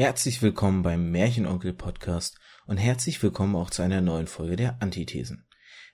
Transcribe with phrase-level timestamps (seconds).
[0.00, 5.44] Herzlich willkommen beim Märchenonkel Podcast und herzlich willkommen auch zu einer neuen Folge der Antithesen.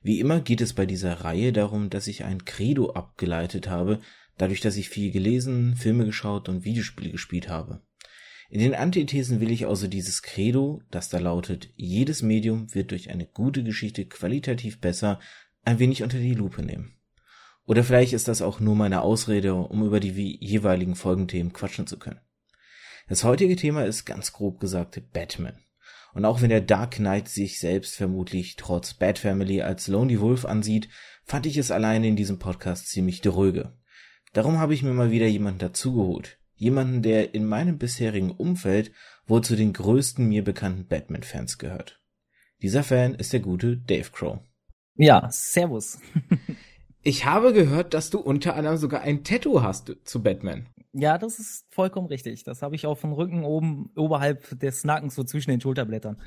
[0.02, 4.00] Wie immer geht es bei dieser Reihe darum, dass ich ein Credo abgeleitet habe,
[4.36, 7.80] dadurch, dass ich viel gelesen, Filme geschaut und Videospiele gespielt habe.
[8.50, 13.08] In den Antithesen will ich also dieses Credo, das da lautet, jedes Medium wird durch
[13.08, 15.18] eine gute Geschichte qualitativ besser,
[15.64, 16.98] ein wenig unter die Lupe nehmen.
[17.64, 21.98] Oder vielleicht ist das auch nur meine Ausrede, um über die jeweiligen Folgenthemen quatschen zu
[21.98, 22.20] können.
[23.06, 25.58] Das heutige Thema ist ganz grob gesagt Batman.
[26.14, 30.44] Und auch wenn der Dark Knight sich selbst vermutlich trotz Bat Family als Lonely Wolf
[30.44, 30.88] ansieht,
[31.24, 33.72] fand ich es alleine in diesem Podcast ziemlich dröge.
[34.32, 36.38] Darum habe ich mir mal wieder jemanden dazugeholt.
[36.54, 38.92] Jemanden, der in meinem bisherigen Umfeld
[39.26, 42.00] wohl zu den größten mir bekannten Batman-Fans gehört.
[42.62, 44.38] Dieser Fan ist der gute Dave Crow.
[44.94, 45.98] Ja, servus.
[47.02, 50.68] ich habe gehört, dass du unter anderem sogar ein Tattoo hast zu Batman.
[50.96, 52.44] Ja, das ist vollkommen richtig.
[52.44, 56.18] Das habe ich auf dem Rücken oben oberhalb des Nackens, so zwischen den Schulterblättern.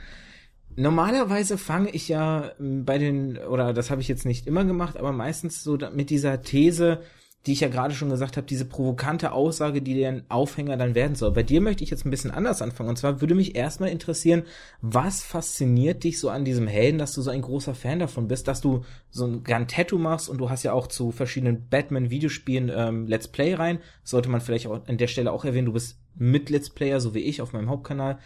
[0.75, 4.97] Normalerweise fange ich ja ähm, bei den, oder das habe ich jetzt nicht immer gemacht,
[4.97, 7.01] aber meistens so mit dieser These,
[7.47, 11.15] die ich ja gerade schon gesagt habe, diese provokante Aussage, die der Aufhänger dann werden
[11.15, 11.31] soll.
[11.31, 12.89] Bei dir möchte ich jetzt ein bisschen anders anfangen.
[12.89, 14.43] Und zwar würde mich erstmal interessieren,
[14.81, 18.49] was fasziniert dich so an diesem Helden, dass du so ein großer Fan davon bist,
[18.49, 22.69] dass du so ein gern Tattoo machst und du hast ja auch zu verschiedenen Batman-Videospielen
[22.73, 23.79] ähm, Let's Play rein.
[24.03, 27.13] Sollte man vielleicht auch an der Stelle auch erwähnen, du bist mit Let's Player, so
[27.13, 28.19] wie ich, auf meinem Hauptkanal.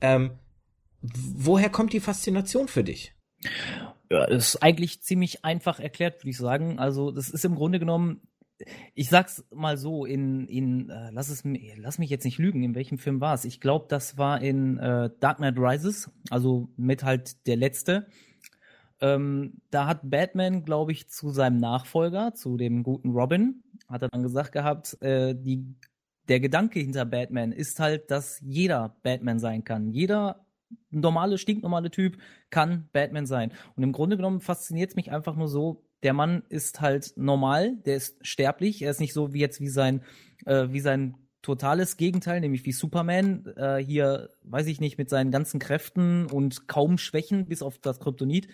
[0.00, 0.30] Ähm,
[1.02, 3.12] woher kommt die Faszination für dich?
[4.10, 6.78] Ja, ist eigentlich ziemlich einfach erklärt, würde ich sagen.
[6.78, 8.22] Also, das ist im Grunde genommen
[8.94, 11.44] ich sag's mal so, in, in äh, lass es
[11.76, 13.44] lass mich jetzt nicht lügen, in welchem Film war es?
[13.44, 18.08] Ich glaube, das war in äh, Dark Knight Rises, also mit halt der letzte.
[19.00, 24.08] Ähm, da hat Batman, glaube ich, zu seinem Nachfolger, zu dem guten Robin, hat er
[24.08, 25.76] dann gesagt gehabt, äh, die,
[26.28, 29.92] der Gedanke hinter Batman ist halt, dass jeder Batman sein kann.
[29.92, 30.44] Jeder
[30.90, 32.18] normale, stinknormale Typ
[32.50, 33.52] kann Batman sein.
[33.76, 37.76] Und im Grunde genommen fasziniert es mich einfach nur so, der Mann ist halt normal,
[37.84, 40.02] der ist sterblich, er ist nicht so wie jetzt wie sein,
[40.46, 45.30] äh, wie sein totales Gegenteil, nämlich wie Superman, äh, hier, weiß ich nicht, mit seinen
[45.30, 48.48] ganzen Kräften und kaum Schwächen, bis auf das Kryptonit.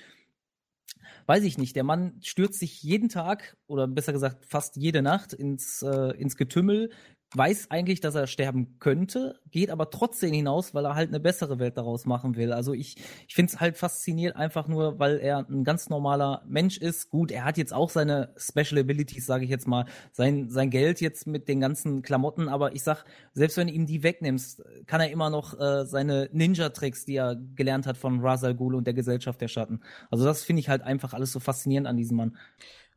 [1.27, 5.33] Weiß ich nicht, der Mann stürzt sich jeden Tag, oder besser gesagt fast jede Nacht
[5.33, 6.91] ins, äh, ins Getümmel,
[7.37, 11.59] weiß eigentlich, dass er sterben könnte, geht aber trotzdem hinaus, weil er halt eine bessere
[11.59, 12.53] Welt daraus machen will.
[12.53, 12.97] Also ich,
[13.27, 17.11] ich finde es halt faszinierend, einfach nur, weil er ein ganz normaler Mensch ist.
[17.11, 21.01] Gut, er hat jetzt auch seine Special Abilities, sage ich jetzt mal, sein, sein Geld
[21.01, 25.01] jetzt mit den ganzen Klamotten, aber ich sag, selbst wenn du ihm die wegnimmst, kann
[25.01, 28.87] er immer noch äh, seine Ninja-Tricks, die er gelernt hat von Ra's al Ghul und
[28.87, 29.81] der Gesellschaft der Schatten.
[30.11, 32.37] Also das finde ich halt einfach alles so faszinierend an diesem Mann.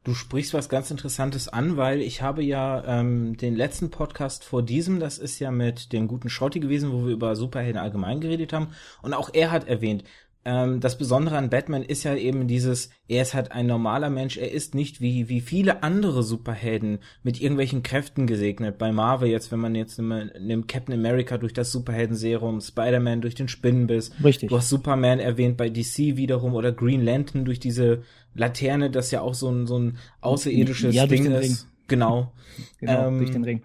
[0.08, 4.64] Du sprichst was ganz Interessantes an, weil ich habe ja ähm, den letzten Podcast vor
[4.64, 8.54] diesem, das ist ja mit dem guten Schrotti gewesen, wo wir über Superhelden allgemein geredet
[8.54, 8.70] haben.
[9.02, 10.06] Und auch er hat erwähnt,
[10.48, 14.38] ähm, das Besondere an Batman ist ja eben dieses, er ist halt ein normaler Mensch,
[14.38, 18.78] er ist nicht wie, wie viele andere Superhelden mit irgendwelchen Kräften gesegnet.
[18.78, 23.50] Bei Marvel jetzt, wenn man jetzt nimmt Captain America durch das Superhelden-Serum, Spider-Man durch den
[23.50, 24.12] Spinnenbiss.
[24.24, 24.48] Richtig.
[24.48, 28.04] Du hast Superman erwähnt bei DC wiederum oder Green Lantern durch diese
[28.38, 31.44] Laterne, das ja auch so ein, so ein außerirdisches ja, Ding ist.
[31.44, 31.58] Ring.
[31.88, 32.34] Genau.
[32.80, 33.64] genau ähm, durch den Ring.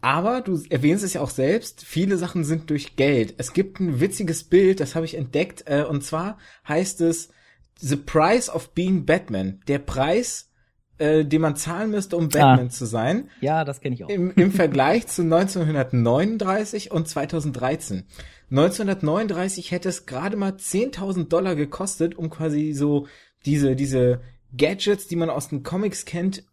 [0.00, 3.34] Aber du erwähnst es ja auch selbst, viele Sachen sind durch Geld.
[3.38, 7.30] Es gibt ein witziges Bild, das habe ich entdeckt, äh, und zwar heißt es
[7.78, 9.60] The Price of Being Batman.
[9.68, 10.50] Der Preis,
[10.98, 12.70] äh, den man zahlen müsste, um Batman ah.
[12.70, 13.30] zu sein.
[13.40, 14.08] Ja, das kenne ich auch.
[14.08, 18.04] Im, Im Vergleich zu 1939 und 2013.
[18.50, 23.06] 1939 hätte es gerade mal 10.000 Dollar gekostet, um quasi so
[23.46, 24.20] diese, diese
[24.56, 26.44] Gadgets, die man aus den Comics kennt,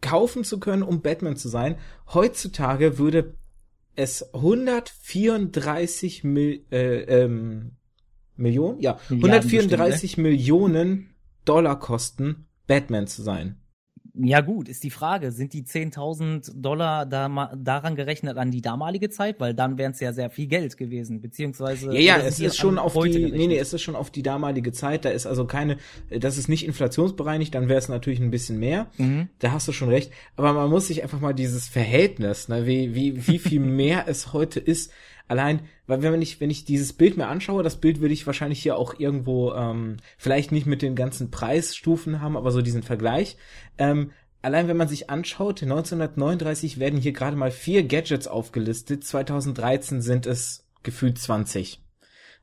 [0.00, 1.76] kaufen zu können, um Batman zu sein.
[2.12, 3.34] Heutzutage würde
[3.94, 7.72] es 134 Mil äh, ähm,
[8.36, 10.22] Millionen, ja, 134 bestimmt, ne?
[10.22, 13.61] Millionen Dollar kosten, Batman zu sein.
[14.14, 19.08] Ja gut, ist die Frage, sind die 10.000 Dollar da, daran gerechnet an die damalige
[19.08, 19.40] Zeit?
[19.40, 21.94] Weil dann wären es ja sehr viel Geld gewesen, beziehungsweise...
[21.94, 23.32] Ja, ja, es ist schon auf die, gerechnet?
[23.32, 25.78] nee, nee, es ist schon auf die damalige Zeit, da ist also keine,
[26.10, 29.30] das ist nicht inflationsbereinigt, dann wäre es natürlich ein bisschen mehr, mhm.
[29.38, 32.94] da hast du schon recht, aber man muss sich einfach mal dieses Verhältnis, ne, wie,
[32.94, 34.92] wie, wie viel mehr es heute ist,
[35.28, 38.62] Allein, weil wenn ich, wenn ich dieses Bild mir anschaue, das Bild würde ich wahrscheinlich
[38.62, 43.36] hier auch irgendwo, ähm, vielleicht nicht mit den ganzen Preisstufen haben, aber so diesen Vergleich.
[43.78, 44.10] Ähm,
[44.42, 50.26] allein wenn man sich anschaut, 1939 werden hier gerade mal vier Gadgets aufgelistet, 2013 sind
[50.26, 51.82] es gefühlt 20.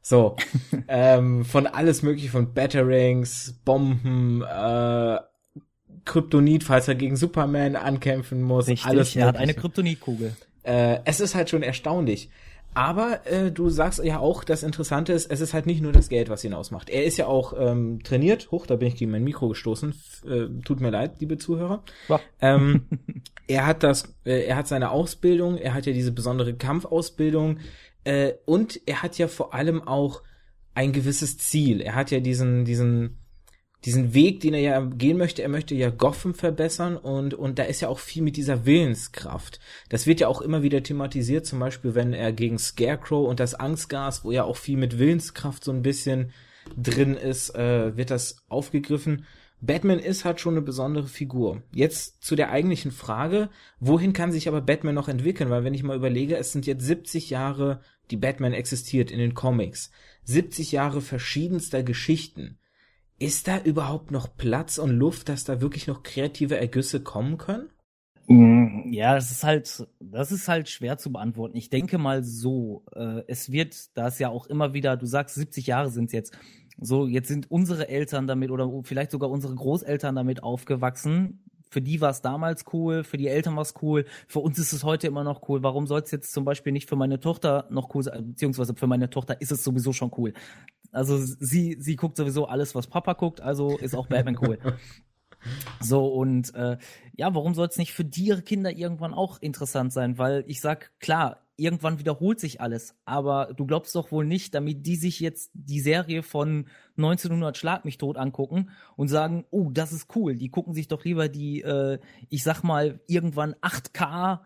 [0.02, 0.38] So,
[0.88, 5.18] ähm, von alles mögliche, von Batterings, Bomben, äh,
[6.06, 8.68] Kryptonit, falls er gegen Superman ankämpfen muss.
[8.68, 10.36] Richtig, alles er hat eine Kryptonitkugel.
[10.64, 12.30] Äh, es ist halt schon erstaunlich.
[12.74, 16.10] Aber äh, du sagst ja auch, das Interessante ist, es ist halt nicht nur das
[16.10, 16.90] Geld, was ihn ausmacht.
[16.90, 18.52] Er ist ja auch ähm, trainiert.
[18.52, 19.94] Hoch, da bin ich gegen mein Mikro gestoßen.
[20.28, 21.84] Äh, tut mir leid, liebe Zuhörer.
[22.42, 22.86] Ähm,
[23.48, 27.58] er hat das, äh, er hat seine Ausbildung, er hat ja diese besondere Kampfausbildung
[28.04, 30.22] äh, und er hat ja vor allem auch
[30.74, 31.82] ein gewisses Ziel.
[31.82, 33.19] Er hat ja diesen, diesen
[33.86, 37.64] diesen Weg, den er ja gehen möchte, er möchte ja Gotham verbessern und, und da
[37.64, 39.60] ist ja auch viel mit dieser Willenskraft.
[39.88, 43.56] Das wird ja auch immer wieder thematisiert, zum Beispiel, wenn er gegen Scarecrow und das
[43.56, 46.32] Angstgas, wo ja auch viel mit Willenskraft so ein bisschen
[46.78, 49.26] drin ist, äh, wird das aufgegriffen.
[49.62, 51.64] Batman ist halt schon eine besondere Figur.
[51.74, 53.50] Jetzt zu der eigentlichen Frage,
[53.80, 55.50] wohin kann sich aber Batman noch entwickeln?
[55.50, 59.34] Weil wenn ich mal überlege, es sind jetzt 70 Jahre, die Batman existiert in den
[59.34, 59.92] Comics.
[60.24, 62.59] 70 Jahre verschiedenster Geschichten
[63.20, 67.70] ist da überhaupt noch Platz und Luft, dass da wirklich noch kreative Ergüsse kommen können?
[68.28, 71.58] Mm, ja, das ist halt, das ist halt schwer zu beantworten.
[71.58, 75.36] Ich denke mal so, äh, es wird, da ist ja auch immer wieder, du sagst
[75.36, 76.38] 70 Jahre sind es jetzt,
[76.80, 81.44] so jetzt sind unsere Eltern damit oder vielleicht sogar unsere Großeltern damit aufgewachsen.
[81.72, 84.74] Für die war es damals cool, für die Eltern war es cool, für uns ist
[84.74, 85.62] es heute immer noch cool.
[85.62, 88.88] Warum soll es jetzt zum Beispiel nicht für meine Tochter noch cool sein, beziehungsweise für
[88.88, 90.34] meine Tochter ist es sowieso schon cool.
[90.92, 94.60] Also sie, sie guckt sowieso alles, was Papa guckt, also ist auch Batman cool.
[95.80, 96.78] So, und äh,
[97.16, 100.18] ja, warum soll es nicht für die ihre Kinder irgendwann auch interessant sein?
[100.18, 104.86] Weil ich sag, klar, irgendwann wiederholt sich alles, aber du glaubst doch wohl nicht, damit
[104.86, 109.92] die sich jetzt die Serie von 1900 Schlag mich tot angucken und sagen, oh, das
[109.92, 110.36] ist cool.
[110.36, 112.00] Die gucken sich doch lieber die, äh,
[112.30, 114.40] ich sag mal, irgendwann 8K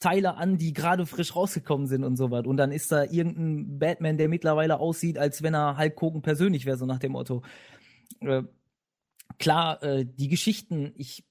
[0.00, 2.46] Teile an, die gerade frisch rausgekommen sind und so was.
[2.46, 6.66] Und dann ist da irgendein Batman, der mittlerweile aussieht, als wenn er Hulk Hogan persönlich
[6.66, 7.42] wäre, so nach dem Motto.
[8.20, 8.42] Äh,
[9.38, 11.24] klar, äh, die Geschichten, ich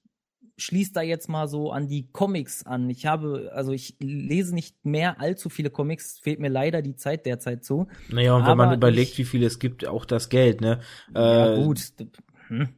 [0.56, 2.88] schließe da jetzt mal so an die Comics an.
[2.90, 7.26] Ich habe, also ich lese nicht mehr allzu viele Comics, fehlt mir leider die Zeit
[7.26, 7.88] derzeit zu.
[8.08, 10.80] Naja, und wenn man überlegt, ich, wie viel es gibt, auch das Geld, ne?
[11.14, 11.92] Ja, äh, gut.
[12.48, 12.68] Hm.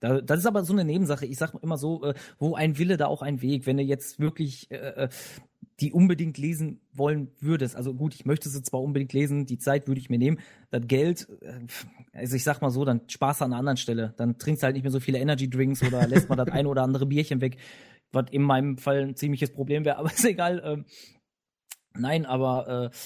[0.00, 1.26] Da, das ist aber so eine Nebensache.
[1.26, 3.66] Ich sag immer so, äh, wo ein Wille, da auch ein Weg.
[3.66, 5.08] Wenn du jetzt wirklich äh, äh,
[5.80, 9.86] die unbedingt lesen wollen würdest, also gut, ich möchte sie zwar unbedingt lesen, die Zeit
[9.86, 10.40] würde ich mir nehmen.
[10.70, 11.66] Das Geld, äh,
[12.12, 14.14] also ich sag mal so, dann Spaß an einer anderen Stelle.
[14.16, 16.68] Dann trinkst du halt nicht mehr so viele Energy Drinks oder lässt man das eine
[16.68, 17.58] oder andere Bierchen weg,
[18.12, 20.62] was in meinem Fall ein ziemliches Problem wäre, aber ist egal.
[20.64, 20.84] Ähm,
[21.94, 22.96] nein, aber äh,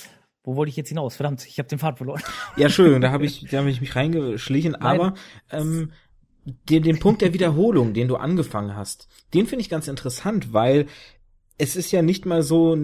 [0.44, 1.16] wo wollte ich jetzt hinaus?
[1.16, 2.22] Verdammt, ich habe den Pfad verloren.
[2.56, 4.82] Ja, Entschuldigung, da habe ich, da ich mich reingeschlichen, Nein.
[4.82, 5.14] aber
[5.50, 5.92] ähm,
[6.44, 10.86] den, den Punkt der Wiederholung, den du angefangen hast, den finde ich ganz interessant, weil
[11.58, 12.76] es ist ja nicht mal so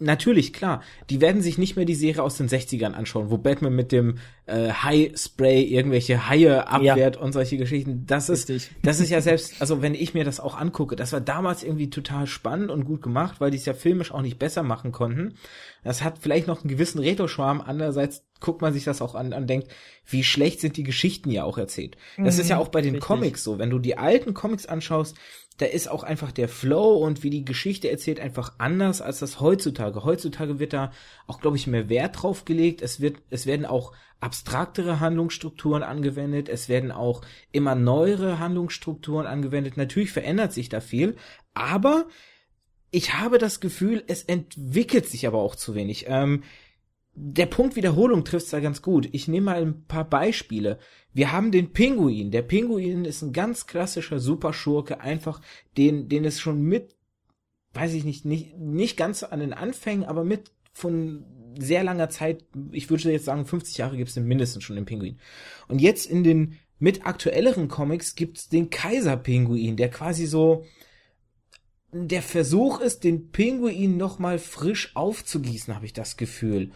[0.00, 0.82] Natürlich, klar.
[1.08, 4.18] Die werden sich nicht mehr die Serie aus den 60ern anschauen, wo Batman mit dem
[4.46, 7.22] äh, High-Spray irgendwelche Haie abwehrt ja.
[7.22, 8.04] und solche Geschichten.
[8.04, 8.50] Das ist,
[8.82, 11.90] das ist ja selbst, also wenn ich mir das auch angucke, das war damals irgendwie
[11.90, 15.36] total spannend und gut gemacht, weil die es ja filmisch auch nicht besser machen konnten.
[15.84, 17.60] Das hat vielleicht noch einen gewissen Retro-Schwarm.
[17.60, 19.68] Andererseits guckt man sich das auch an und denkt,
[20.06, 21.96] wie schlecht sind die Geschichten ja auch erzählt.
[22.16, 23.06] Das mhm, ist ja auch bei den Richtig.
[23.06, 23.58] Comics so.
[23.58, 25.16] Wenn du die alten Comics anschaust,
[25.58, 29.40] da ist auch einfach der Flow und wie die Geschichte erzählt einfach anders als das
[29.40, 30.02] heutzutage.
[30.02, 30.90] Heutzutage wird da
[31.26, 32.82] auch, glaube ich, mehr Wert drauf gelegt.
[32.82, 36.48] Es wird, es werden auch abstraktere Handlungsstrukturen angewendet.
[36.48, 37.22] Es werden auch
[37.52, 39.76] immer neuere Handlungsstrukturen angewendet.
[39.76, 41.16] Natürlich verändert sich da viel,
[41.52, 42.06] aber
[42.90, 46.06] ich habe das Gefühl, es entwickelt sich aber auch zu wenig.
[46.08, 46.42] Ähm,
[47.16, 49.08] der Punkt Wiederholung trifft da ganz gut.
[49.12, 50.78] Ich nehme mal ein paar Beispiele.
[51.12, 52.30] Wir haben den Pinguin.
[52.30, 55.40] Der Pinguin ist ein ganz klassischer Superschurke, einfach
[55.76, 56.96] den, den es schon mit,
[57.72, 61.24] weiß ich nicht, nicht, nicht ganz an den Anfängen, aber mit von
[61.56, 64.86] sehr langer Zeit, ich würde jetzt sagen, 50 Jahre gibt es den mindestens schon den
[64.86, 65.18] Pinguin.
[65.68, 70.64] Und jetzt in den mit aktuelleren Comics gibt es den Kaiser-Pinguin, der quasi so
[71.92, 76.72] der Versuch ist, den Pinguin nochmal frisch aufzugießen, habe ich das Gefühl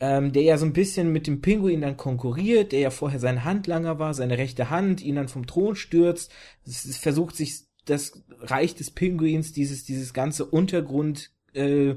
[0.00, 3.44] ähm, der ja so ein bisschen mit dem Pinguin dann konkurriert, der ja vorher sein
[3.44, 6.32] Handlanger war, seine rechte Hand, ihn dann vom Thron stürzt,
[6.64, 11.94] es versucht sich das Reich des Pinguins, dieses, dieses ganze Untergrund, äh,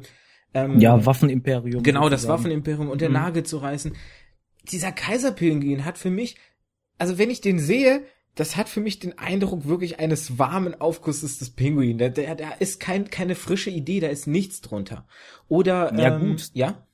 [0.54, 1.84] ähm, ja, Waffenimperium.
[1.84, 3.14] Genau, das Waffenimperium unter mhm.
[3.14, 3.94] Nagel zu reißen.
[4.72, 6.38] Dieser Kaiserpinguin hat für mich,
[6.98, 8.04] also wenn ich den sehe,
[8.36, 11.98] das hat für mich den Eindruck wirklich eines warmen Aufgusses des Pinguin.
[11.98, 15.06] Da, da, da ist kein, keine frische Idee, da ist nichts drunter.
[15.48, 16.50] Oder, ja, ähm, gut.
[16.54, 16.88] Ja?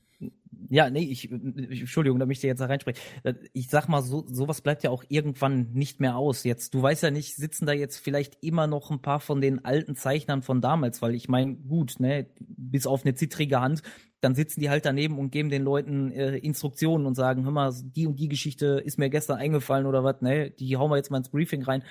[0.70, 3.02] Ja, nee, ich, Entschuldigung, da möchte ich jetzt da reinsprechen.
[3.24, 6.44] Äh, ich sag mal, so, sowas bleibt ja auch irgendwann nicht mehr aus.
[6.44, 9.64] Jetzt, du weißt ja nicht, sitzen da jetzt vielleicht immer noch ein paar von den
[9.66, 13.82] alten Zeichnern von damals, weil ich meine, gut, ne, bis auf eine zittrige Hand,
[14.20, 17.74] dann sitzen die halt daneben und geben den Leuten äh, Instruktionen und sagen, hör mal,
[17.84, 21.12] die und die Geschichte ist mir gestern eingefallen oder was, ne, die hauen wir jetzt
[21.12, 21.84] mal ins Briefing rein.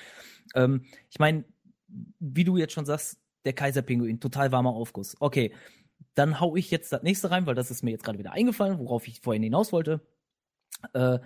[0.55, 1.45] Ähm, ich meine,
[2.19, 5.17] wie du jetzt schon sagst, der Kaiserpinguin, total warmer Aufguss.
[5.21, 5.53] Okay,
[6.15, 8.79] dann hau ich jetzt das nächste rein, weil das ist mir jetzt gerade wieder eingefallen,
[8.79, 10.01] worauf ich vorhin hinaus wollte.
[10.93, 11.19] Äh,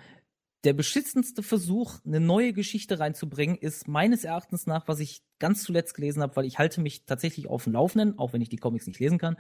[0.65, 5.95] der beschissenste Versuch, eine neue Geschichte reinzubringen, ist meines Erachtens nach, was ich ganz zuletzt
[5.95, 8.87] gelesen habe, weil ich halte mich tatsächlich auf dem Laufenden, auch wenn ich die Comics
[8.87, 9.37] nicht lesen kann,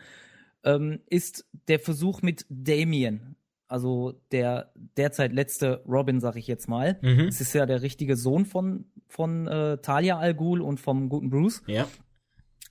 [0.65, 3.37] ähm, ist der Versuch mit Damien.
[3.69, 6.99] Also der derzeit letzte Robin, sag ich jetzt mal.
[7.03, 7.29] Mhm.
[7.29, 11.31] Es ist ja der richtige Sohn von, von äh, Talia Al Ghul und vom guten
[11.31, 11.63] Bruce.
[11.67, 11.87] Ja.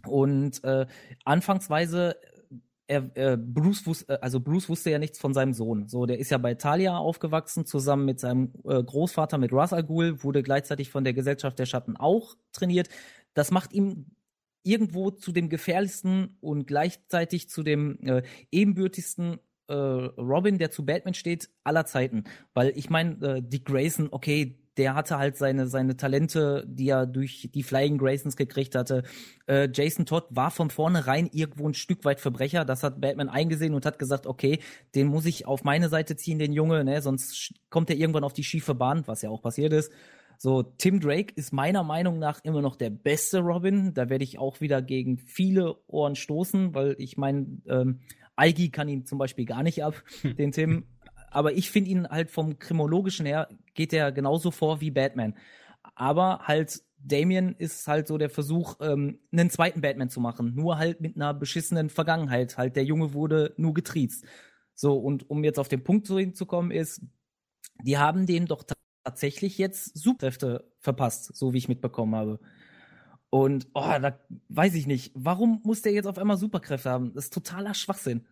[0.06, 0.88] Und äh,
[1.24, 2.18] anfangsweise
[2.90, 5.88] er, äh, Bruce wusste, also Bruce wusste ja nichts von seinem Sohn.
[5.88, 9.84] So, der ist ja bei Talia aufgewachsen, zusammen mit seinem äh, Großvater, mit Ras Al
[9.84, 12.90] Ghul, wurde gleichzeitig von der Gesellschaft der Schatten auch trainiert.
[13.36, 14.08] Das macht ihm
[14.64, 21.14] irgendwo zu dem gefährlichsten und gleichzeitig zu dem äh, ebenbürtigsten äh, Robin, der zu Batman
[21.14, 22.24] steht, aller Zeiten.
[22.56, 27.06] Weil ich meine, äh, Dick Grayson, okay, der hatte halt seine, seine Talente, die er
[27.06, 29.04] durch die Flying Graysons gekriegt hatte.
[29.46, 32.64] Äh, Jason Todd war von vornherein irgendwo ein Stück weit Verbrecher.
[32.64, 34.60] Das hat Batman eingesehen und hat gesagt, okay,
[34.96, 38.32] den muss ich auf meine Seite ziehen, den Junge, ne, sonst kommt er irgendwann auf
[38.32, 39.92] die schiefe Bahn, was ja auch passiert ist.
[40.38, 43.94] So, Tim Drake ist meiner Meinung nach immer noch der beste Robin.
[43.94, 48.00] Da werde ich auch wieder gegen viele Ohren stoßen, weil ich meine, ähm,
[48.38, 50.86] Eigi kann ihn zum Beispiel gar nicht ab, den Tim.
[51.32, 55.36] Aber ich finde ihn halt vom Krimologischen her geht er genauso vor wie Batman.
[55.96, 60.54] Aber halt Damien ist halt so der Versuch, ähm, einen zweiten Batman zu machen.
[60.56, 62.58] Nur halt mit einer beschissenen Vergangenheit.
[62.58, 64.26] Halt, der Junge wurde nur getriezt.
[64.76, 67.02] So, und um jetzt auf den Punkt so hinzukommen, ist,
[67.84, 68.64] die haben dem doch
[69.04, 72.40] tatsächlich jetzt Superkräfte verpasst, so wie ich mitbekommen habe.
[73.30, 74.20] Und, oh, da
[74.50, 75.12] weiß ich nicht.
[75.16, 77.14] Warum muss der jetzt auf einmal Superkräfte haben?
[77.14, 78.26] Das ist totaler Schwachsinn.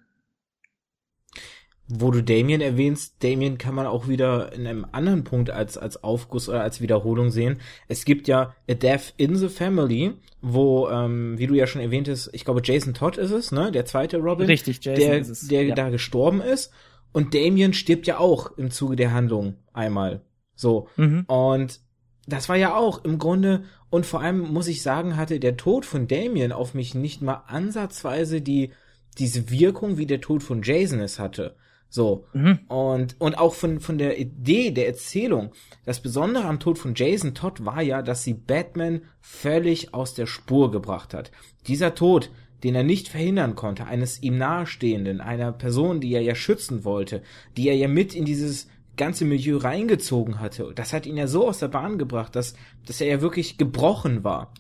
[1.89, 6.03] Wo du Damien erwähnst, Damien kann man auch wieder in einem anderen Punkt als, als
[6.03, 7.59] Aufguss oder als Wiederholung sehen.
[7.87, 12.29] Es gibt ja A Death in the Family, wo, ähm, wie du ja schon erwähntest,
[12.33, 14.47] ich glaube Jason Todd ist es, ne, der zweite Robin.
[14.47, 15.47] Richtig, Jason der, ist es.
[15.47, 15.75] Der ja.
[15.75, 16.73] da gestorben ist.
[17.13, 20.21] Und Damien stirbt ja auch im Zuge der Handlung einmal.
[20.55, 20.89] So.
[20.97, 21.23] Mhm.
[21.27, 21.79] Und
[22.27, 25.85] das war ja auch im Grunde, und vor allem muss ich sagen, hatte der Tod
[25.85, 28.71] von Damien auf mich nicht mal ansatzweise die,
[29.17, 31.55] diese Wirkung, wie der Tod von Jason es hatte.
[31.89, 32.25] So.
[32.33, 32.59] Mhm.
[32.67, 35.51] Und, und auch von, von der Idee der Erzählung.
[35.85, 40.25] Das Besondere am Tod von Jason Todd war ja, dass sie Batman völlig aus der
[40.25, 41.31] Spur gebracht hat.
[41.67, 42.29] Dieser Tod,
[42.63, 47.21] den er nicht verhindern konnte, eines ihm nahestehenden, einer Person, die er ja schützen wollte,
[47.55, 48.67] die er ja mit in dieses
[48.97, 50.71] ganze Milieu reingezogen hatte.
[50.75, 54.23] Das hat ihn ja so aus der Bahn gebracht, dass, dass er ja wirklich gebrochen
[54.23, 54.51] war.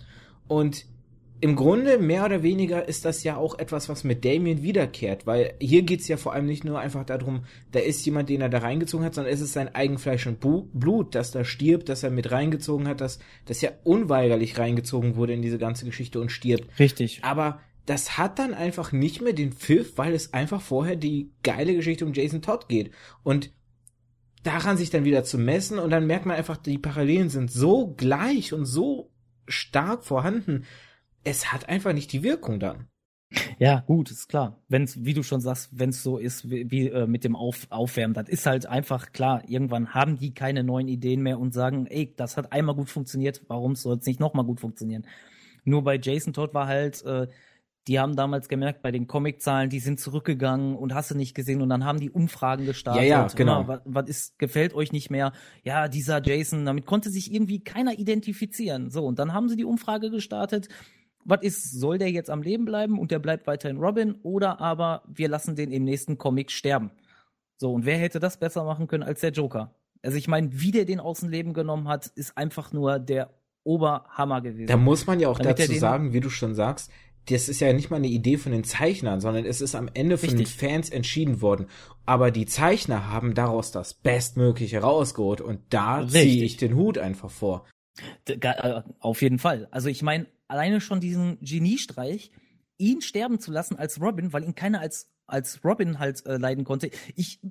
[0.47, 0.85] Und
[1.39, 5.53] im Grunde, mehr oder weniger, ist das ja auch etwas, was mit Damien wiederkehrt, weil
[5.59, 8.59] hier geht's ja vor allem nicht nur einfach darum, da ist jemand, den er da
[8.59, 12.31] reingezogen hat, sondern es ist sein Eigenfleisch und Blut, das da stirbt, das er mit
[12.31, 16.79] reingezogen hat, das, das ja unweigerlich reingezogen wurde in diese ganze Geschichte und stirbt.
[16.79, 17.19] Richtig.
[17.23, 21.75] Aber das hat dann einfach nicht mehr den Pfiff, weil es einfach vorher die geile
[21.75, 22.91] Geschichte um Jason Todd geht.
[23.23, 23.51] Und
[24.43, 27.93] daran sich dann wieder zu messen und dann merkt man einfach, die Parallelen sind so
[27.95, 29.11] gleich und so
[29.47, 30.65] stark vorhanden.
[31.23, 32.87] Es hat einfach nicht die Wirkung dann.
[33.59, 34.61] Ja, gut, ist klar.
[34.69, 37.67] Wenn's, wie du schon sagst, wenn es so ist wie, wie äh, mit dem Auf,
[37.69, 39.43] Aufwärmen, das ist halt einfach klar.
[39.47, 43.41] Irgendwann haben die keine neuen Ideen mehr und sagen, ey, das hat einmal gut funktioniert,
[43.47, 45.05] warum soll es nicht nochmal gut funktionieren?
[45.65, 47.27] Nur bei Jason Todd war halt, äh,
[47.87, 51.61] die haben damals gemerkt, bei den Comiczahlen, die sind zurückgegangen und hast du nicht gesehen
[51.61, 53.03] und dann haben die Umfragen gestartet.
[53.03, 53.61] Ja, ja, genau.
[53.61, 55.31] Immer, was, was ist, gefällt euch nicht mehr?
[55.63, 58.89] Ja, dieser Jason, damit konnte sich irgendwie keiner identifizieren.
[58.89, 60.67] So, und dann haben sie die Umfrage gestartet.
[61.27, 65.03] Was ist, soll der jetzt am Leben bleiben und der bleibt weiterhin Robin oder aber
[65.07, 66.91] wir lassen den im nächsten Comic sterben?
[67.57, 69.75] So, und wer hätte das besser machen können als der Joker?
[70.01, 73.29] Also ich meine, wie der den aus dem Leben genommen hat, ist einfach nur der
[73.63, 74.67] Oberhammer gewesen.
[74.67, 76.89] Da muss man ja auch Damit dazu sagen, wie du schon sagst,
[77.29, 80.17] das ist ja nicht mal eine Idee von den Zeichnern, sondern es ist am Ende
[80.17, 80.57] von Richtig.
[80.57, 81.65] den Fans entschieden worden.
[82.05, 87.29] Aber die Zeichner haben daraus das Bestmögliche rausgeholt und da ziehe ich den Hut einfach
[87.29, 87.65] vor.
[88.29, 89.67] Äh, Auf jeden Fall.
[89.71, 92.31] Also ich meine, alleine schon diesen Geniestreich,
[92.77, 96.63] ihn sterben zu lassen als Robin, weil ihn keiner als als Robin halt äh, leiden
[96.63, 96.89] konnte.
[97.15, 97.41] Ich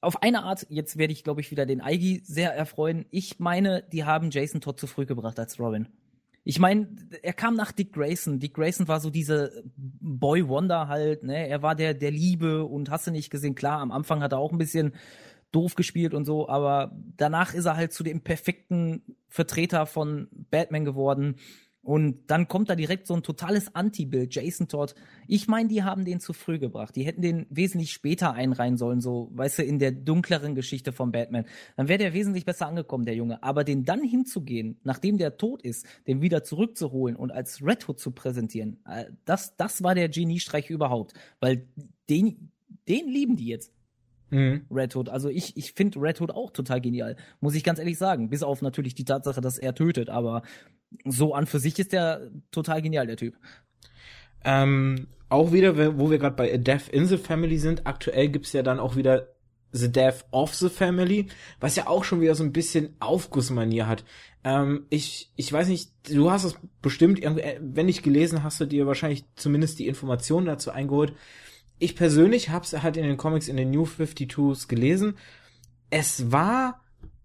[0.00, 3.04] auf eine Art, jetzt werde ich glaube ich wieder den Eigi sehr erfreuen.
[3.10, 5.88] Ich meine, die haben Jason Todd zu früh gebracht als Robin.
[6.44, 6.88] Ich meine,
[7.22, 8.38] er kam nach Dick Grayson.
[8.38, 11.46] Dick Grayson war so diese Boy Wonder halt, ne?
[11.46, 14.38] Er war der der Liebe und hast du nicht gesehen, klar, am Anfang hat er
[14.38, 14.94] auch ein bisschen
[15.52, 20.84] doof gespielt und so, aber danach ist er halt zu dem perfekten Vertreter von Batman
[20.84, 21.36] geworden.
[21.88, 24.94] Und dann kommt da direkt so ein totales Anti-Bild, Jason Todd.
[25.26, 26.94] Ich meine, die haben den zu früh gebracht.
[26.94, 31.12] Die hätten den wesentlich später einreihen sollen, so, weißt du, in der dunkleren Geschichte von
[31.12, 31.46] Batman.
[31.78, 33.42] Dann wäre der wesentlich besser angekommen, der Junge.
[33.42, 37.98] Aber den dann hinzugehen, nachdem der tot ist, den wieder zurückzuholen und als Red Hood
[37.98, 41.14] zu präsentieren, äh, das, das war der Geniestreich überhaupt.
[41.40, 41.68] Weil
[42.10, 42.52] den,
[42.86, 43.72] den lieben die jetzt.
[44.28, 44.66] Mhm.
[44.70, 45.08] Red Hood.
[45.08, 48.28] Also ich, ich finde Red Hood auch total genial, muss ich ganz ehrlich sagen.
[48.28, 50.42] Bis auf natürlich die Tatsache, dass er tötet, aber
[51.04, 53.34] so an für sich ist der total genial, der Typ.
[54.44, 58.52] Ähm, auch wieder, wo wir gerade bei A Death in the Family sind, aktuell gibt's
[58.52, 59.28] ja dann auch wieder
[59.72, 61.26] The Death of the Family,
[61.60, 64.04] was ja auch schon wieder so ein bisschen Aufgussmanier hat.
[64.44, 68.64] Ähm, ich, ich weiß nicht, du hast es bestimmt, äh, wenn nicht gelesen, hast du
[68.64, 71.12] dir wahrscheinlich zumindest die Informationen dazu eingeholt.
[71.78, 75.18] Ich persönlich hab's halt in den Comics in den New 52s gelesen.
[75.90, 76.80] Es war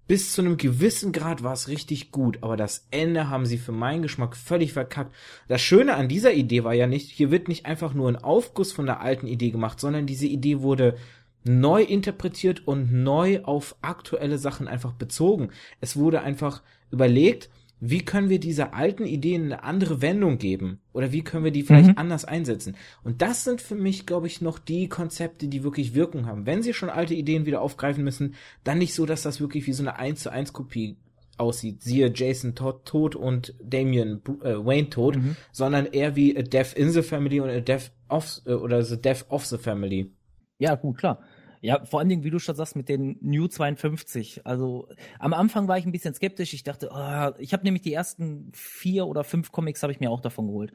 [0.08, 3.72] bis zu einem gewissen Grad war es richtig gut, aber das Ende haben sie für
[3.72, 5.16] meinen Geschmack völlig verkackt.
[5.48, 8.74] Das Schöne an dieser Idee war ja nicht, hier wird nicht einfach nur ein Aufguss
[8.74, 10.98] von der alten Idee gemacht, sondern diese Idee wurde
[11.46, 15.50] neu interpretiert und neu auf aktuelle Sachen einfach bezogen.
[15.82, 17.50] Es wurde einfach überlegt,
[17.86, 20.80] wie können wir dieser alten Idee eine andere Wendung geben?
[20.94, 21.98] Oder wie können wir die vielleicht mhm.
[21.98, 22.78] anders einsetzen?
[23.04, 26.46] Und das sind für mich, glaube ich, noch die Konzepte, die wirklich Wirkung haben.
[26.46, 29.74] Wenn sie schon alte Ideen wieder aufgreifen müssen, dann nicht so, dass das wirklich wie
[29.74, 30.96] so eine 1 zu 1 Kopie
[31.36, 31.84] aussieht.
[31.84, 35.36] Siehe Jason Todd tot und Damien äh, Wayne tot, mhm.
[35.52, 39.02] sondern eher wie A Death in the Family und A Death of, äh, oder The
[39.02, 40.10] Death of the Family.
[40.58, 41.20] Ja, gut, klar.
[41.64, 44.46] Ja, vor allen Dingen, wie du schon sagst, mit den New 52.
[44.46, 46.54] Also am Anfang war ich ein bisschen skeptisch.
[46.54, 50.12] Ich dachte, oh, ich habe nämlich die ersten vier oder fünf Comics habe ich mir
[50.12, 50.74] auch davon geholt.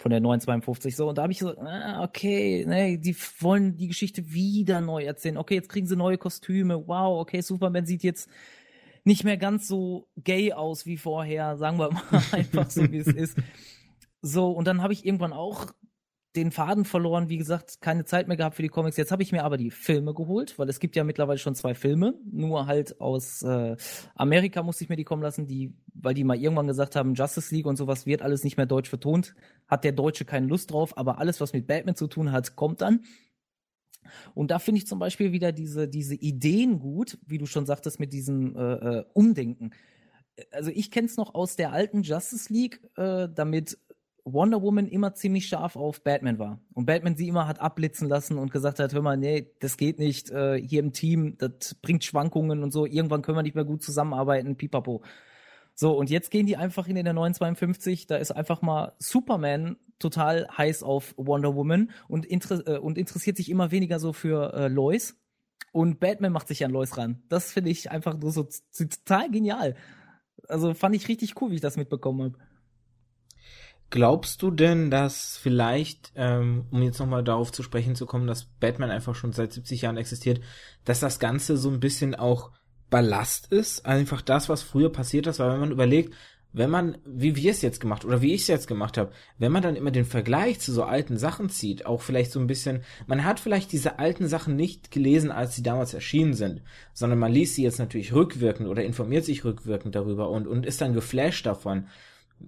[0.00, 1.08] Von der 952 so.
[1.08, 5.36] Und da habe ich so, ah, okay, ne, die wollen die Geschichte wieder neu erzählen.
[5.36, 6.88] Okay, jetzt kriegen sie neue Kostüme.
[6.88, 8.28] Wow, okay, Superman sieht jetzt
[9.04, 13.06] nicht mehr ganz so gay aus wie vorher, sagen wir mal einfach so, wie es
[13.06, 13.38] ist.
[14.20, 15.68] So, und dann habe ich irgendwann auch
[16.36, 18.96] den Faden verloren, wie gesagt, keine Zeit mehr gehabt für die Comics.
[18.96, 21.74] Jetzt habe ich mir aber die Filme geholt, weil es gibt ja mittlerweile schon zwei
[21.74, 23.76] Filme, nur halt aus äh,
[24.16, 27.54] Amerika musste ich mir die kommen lassen, die, weil die mal irgendwann gesagt haben, Justice
[27.54, 29.34] League und sowas wird alles nicht mehr deutsch vertont,
[29.68, 32.80] hat der Deutsche keine Lust drauf, aber alles, was mit Batman zu tun hat, kommt
[32.80, 33.00] dann.
[34.34, 38.00] Und da finde ich zum Beispiel wieder diese, diese Ideen gut, wie du schon sagtest,
[38.00, 39.70] mit diesem äh, äh, Umdenken.
[40.50, 43.78] Also ich kenne es noch aus der alten Justice League, äh, damit
[44.24, 48.38] Wonder Woman immer ziemlich scharf auf Batman war und Batman sie immer hat abblitzen lassen
[48.38, 52.04] und gesagt hat, hör mal, nee, das geht nicht, äh, hier im Team, das bringt
[52.04, 55.02] Schwankungen und so, irgendwann können wir nicht mehr gut zusammenarbeiten, pipapo.
[55.74, 60.48] So, und jetzt gehen die einfach in der 952, da ist einfach mal Superman total
[60.56, 64.68] heiß auf Wonder Woman und, inter äh, und interessiert sich immer weniger so für äh,
[64.68, 65.16] Lois
[65.72, 67.22] und Batman macht sich an Lois ran.
[67.28, 69.74] Das finde ich einfach nur so total genial.
[70.48, 72.53] Also fand ich richtig cool, wie ich das mitbekommen habe.
[73.94, 78.46] Glaubst du denn, dass vielleicht, ähm, um jetzt nochmal darauf zu sprechen zu kommen, dass
[78.58, 80.40] Batman einfach schon seit 70 Jahren existiert,
[80.84, 82.50] dass das Ganze so ein bisschen auch
[82.90, 83.86] Ballast ist?
[83.86, 86.12] Einfach das, was früher passiert ist, weil wenn man überlegt,
[86.52, 89.52] wenn man, wie wir es jetzt gemacht oder wie ich es jetzt gemacht habe, wenn
[89.52, 92.82] man dann immer den Vergleich zu so alten Sachen zieht, auch vielleicht so ein bisschen,
[93.06, 96.62] man hat vielleicht diese alten Sachen nicht gelesen, als sie damals erschienen sind,
[96.94, 100.80] sondern man liest sie jetzt natürlich rückwirkend oder informiert sich rückwirkend darüber und, und ist
[100.80, 101.86] dann geflasht davon.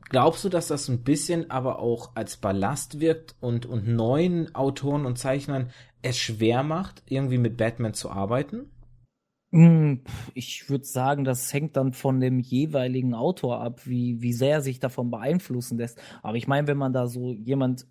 [0.09, 5.07] Glaubst du, dass das ein bisschen aber auch als Ballast wirkt und, und neuen Autoren
[5.07, 5.71] und Zeichnern
[6.03, 8.71] es schwer macht, irgendwie mit Batman zu arbeiten?
[9.53, 10.03] Hm,
[10.35, 14.61] ich würde sagen, das hängt dann von dem jeweiligen Autor ab, wie, wie sehr er
[14.61, 16.01] sich davon beeinflussen lässt.
[16.23, 17.87] Aber ich meine, wenn man da so jemand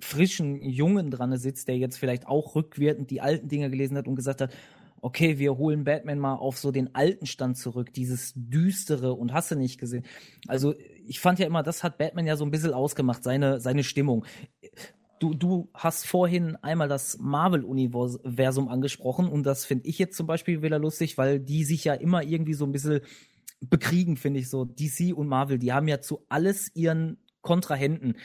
[0.00, 4.14] frischen Jungen dran sitzt, der jetzt vielleicht auch rückwirkend die alten Dinge gelesen hat und
[4.14, 4.52] gesagt hat,
[5.02, 9.50] okay, wir holen Batman mal auf so den alten Stand zurück, dieses düstere und hast
[9.50, 10.04] du nicht gesehen.
[10.46, 10.74] Also
[11.06, 14.24] ich fand ja immer, das hat Batman ja so ein bisschen ausgemacht, seine, seine Stimmung.
[15.18, 20.62] Du, du hast vorhin einmal das Marvel-Universum angesprochen und das finde ich jetzt zum Beispiel
[20.62, 23.00] wieder lustig, weil die sich ja immer irgendwie so ein bisschen
[23.60, 24.64] bekriegen, finde ich so.
[24.64, 28.16] DC und Marvel, die haben ja zu alles ihren Kontrahenten.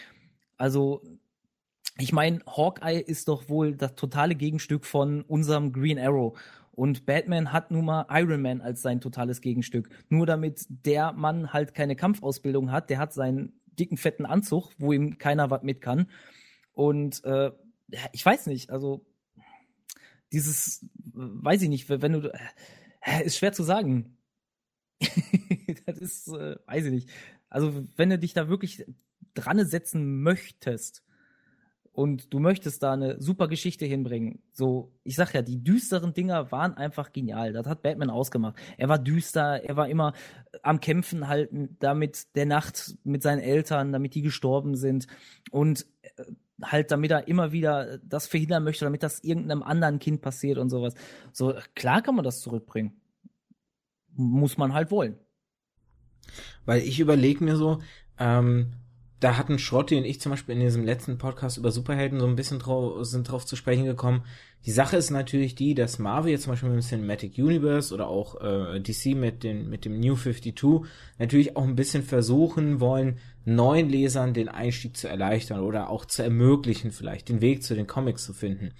[0.58, 1.02] Also
[1.98, 6.38] ich meine, Hawkeye ist doch wohl das totale Gegenstück von unserem Green Arrow.
[6.76, 9.90] Und Batman hat nun mal Iron Man als sein totales Gegenstück.
[10.10, 14.92] Nur damit der Mann halt keine Kampfausbildung hat, der hat seinen dicken, fetten Anzug, wo
[14.92, 16.08] ihm keiner was mit kann.
[16.74, 17.52] Und äh,
[18.12, 19.06] ich weiß nicht, also
[20.34, 22.34] dieses, weiß ich nicht, wenn du,
[23.02, 24.18] äh, ist schwer zu sagen.
[25.86, 27.10] das ist, äh, weiß ich nicht.
[27.50, 28.86] Also wenn du dich da wirklich
[29.34, 31.05] dran setzen möchtest,
[31.96, 34.44] und du möchtest da eine super Geschichte hinbringen.
[34.52, 37.54] So, ich sag ja, die düsteren Dinger waren einfach genial.
[37.54, 38.58] Das hat Batman ausgemacht.
[38.78, 40.12] Er war düster, er war immer
[40.62, 45.08] am Kämpfen halten, damit der Nacht mit seinen Eltern, damit die gestorben sind
[45.52, 46.24] und äh,
[46.62, 50.70] halt, damit er immer wieder das verhindern möchte, damit das irgendeinem anderen Kind passiert und
[50.70, 50.96] sowas.
[51.32, 53.00] So, klar kann man das zurückbringen.
[54.12, 55.18] Muss man halt wollen.
[56.66, 57.82] Weil ich überlege mir so,
[58.20, 58.74] ähm,
[59.26, 62.36] da hatten Schrotti und ich zum Beispiel in diesem letzten Podcast über Superhelden so ein
[62.36, 64.24] bisschen drauf, sind drauf zu sprechen gekommen.
[64.68, 68.08] Die Sache ist natürlich die, dass Marvel jetzt zum Beispiel mit dem Cinematic Universe oder
[68.08, 73.18] auch äh, DC mit, den, mit dem New 52 natürlich auch ein bisschen versuchen wollen,
[73.46, 77.88] neuen Lesern den Einstieg zu erleichtern oder auch zu ermöglichen, vielleicht den Weg zu den
[77.88, 78.74] Comics zu finden.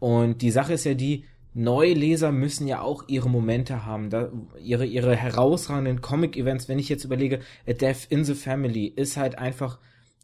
[0.00, 4.30] Und die Sache ist ja die, neue Leser müssen ja auch ihre Momente haben, da,
[4.60, 6.68] ihre, ihre herausragenden Comic-Events.
[6.68, 9.78] Wenn ich jetzt überlege, A Death in the Family ist halt einfach,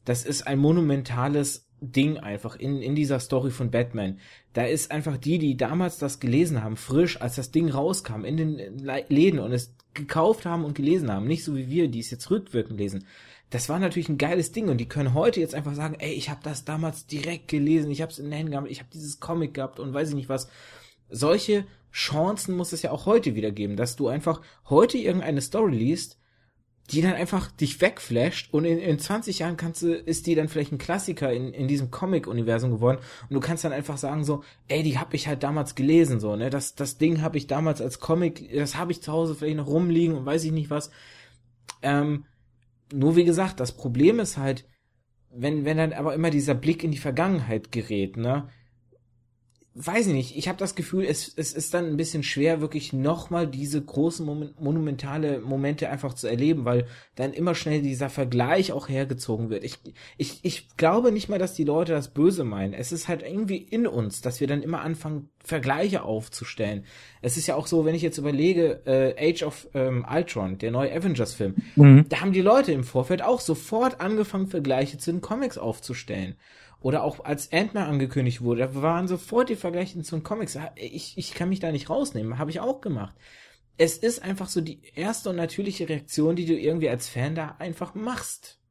[0.04, 4.18] das ist ein monumentales Ding einfach in, in dieser Story von Batman.
[4.52, 8.36] Da ist einfach die, die damals das gelesen haben, frisch, als das Ding rauskam, in
[8.36, 11.26] den Läden und es gekauft haben und gelesen haben.
[11.26, 13.06] Nicht so wie wir, die es jetzt rückwirkend lesen.
[13.48, 16.28] Das war natürlich ein geiles Ding und die können heute jetzt einfach sagen, ey, ich
[16.28, 19.18] habe das damals direkt gelesen, ich habe es in den Händen gehabt, ich habe dieses
[19.18, 20.48] Comic gehabt und weiß ich nicht was
[21.12, 25.76] solche Chancen muss es ja auch heute wieder geben, dass du einfach heute irgendeine Story
[25.76, 26.18] liest,
[26.90, 30.48] die dann einfach dich wegflasht und in, in 20 Jahren kannst du, ist die dann
[30.48, 32.98] vielleicht ein Klassiker in, in diesem Comic-Universum geworden
[33.28, 36.34] und du kannst dann einfach sagen so, ey, die hab ich halt damals gelesen, so,
[36.34, 39.58] ne, das, das Ding habe ich damals als Comic, das habe ich zu Hause vielleicht
[39.58, 40.90] noch rumliegen und weiß ich nicht was.
[41.82, 42.24] Ähm,
[42.92, 44.66] nur wie gesagt, das Problem ist halt,
[45.30, 48.48] wenn, wenn dann aber immer dieser Blick in die Vergangenheit gerät, ne,
[49.74, 52.92] weiß ich nicht, ich habe das Gefühl, es, es ist dann ein bisschen schwer, wirklich
[52.92, 58.72] nochmal diese großen Moment, monumentale Momente einfach zu erleben, weil dann immer schnell dieser Vergleich
[58.72, 59.64] auch hergezogen wird.
[59.64, 59.78] Ich,
[60.18, 62.74] ich, ich glaube nicht mal, dass die Leute das Böse meinen.
[62.74, 66.84] Es ist halt irgendwie in uns, dass wir dann immer anfangen, Vergleiche aufzustellen.
[67.20, 70.70] Es ist ja auch so, wenn ich jetzt überlege, äh, Age of ähm, Ultron, der
[70.70, 72.04] neue Avengers-Film, mhm.
[72.08, 76.36] da haben die Leute im Vorfeld auch sofort angefangen, Vergleiche zu den Comics aufzustellen.
[76.82, 80.58] Oder auch als Ant-Man angekündigt wurde, da waren sofort die Vergleiche zu den Comics.
[80.74, 83.14] Ich, ich kann mich da nicht rausnehmen, habe ich auch gemacht.
[83.78, 87.56] Es ist einfach so die erste und natürliche Reaktion, die du irgendwie als Fan da
[87.58, 88.61] einfach machst.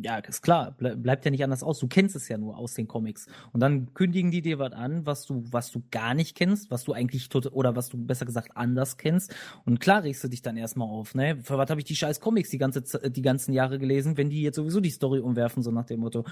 [0.00, 1.80] Ja, ist klar, bleibt ja nicht anders aus.
[1.80, 3.26] Du kennst es ja nur aus den Comics.
[3.52, 6.84] Und dann kündigen die dir was an, was du, was du gar nicht kennst, was
[6.84, 9.34] du eigentlich tot oder was du besser gesagt anders kennst.
[9.64, 11.40] Und klar regst du dich dann erstmal auf, ne?
[11.42, 12.80] Für was habe ich die scheiß Comics die ganze
[13.10, 16.24] die ganzen Jahre gelesen, wenn die jetzt sowieso die Story umwerfen, so nach dem Motto.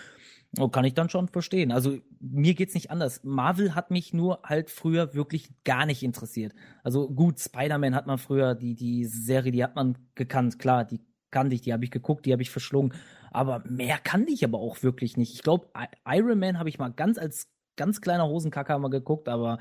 [0.60, 1.72] Oh, kann ich dann schon verstehen.
[1.72, 3.24] Also mir geht's nicht anders.
[3.24, 6.54] Marvel hat mich nur halt früher wirklich gar nicht interessiert.
[6.84, 11.00] Also gut, Spider-Man hat man früher, die, die Serie, die hat man gekannt, klar, die
[11.30, 12.94] kannte ich, die habe ich geguckt, die habe ich verschlungen.
[13.36, 15.34] Aber mehr kannte ich aber auch wirklich nicht.
[15.34, 15.68] Ich glaube,
[16.06, 19.58] Iron Man habe ich mal ganz als ganz kleiner Hosenkacker mal geguckt, aber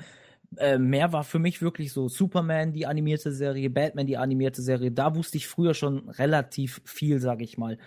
[0.55, 4.93] äh, mehr war für mich wirklich so Superman, die animierte Serie, Batman, die animierte Serie.
[4.93, 7.77] Da wusste ich früher schon relativ viel, sage ich mal.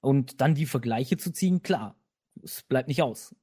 [0.00, 1.94] Und dann die Vergleiche zu ziehen, klar,
[2.42, 3.36] es bleibt nicht aus.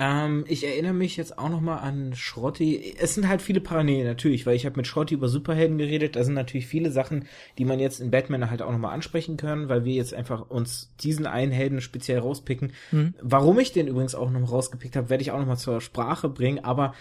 [0.00, 2.94] Ähm, ich erinnere mich jetzt auch noch mal an Schrotti.
[2.98, 6.14] Es sind halt viele Parallelen natürlich, weil ich habe mit Schrotti über Superhelden geredet.
[6.14, 7.26] Da sind natürlich viele Sachen,
[7.58, 10.48] die man jetzt in Batman halt auch noch mal ansprechen können, weil wir jetzt einfach
[10.48, 12.72] uns diesen einen Helden speziell rauspicken.
[12.92, 13.14] Mhm.
[13.20, 16.28] Warum ich den übrigens auch noch rausgepickt habe, werde ich auch noch mal zur Sprache
[16.28, 16.94] bringen, aber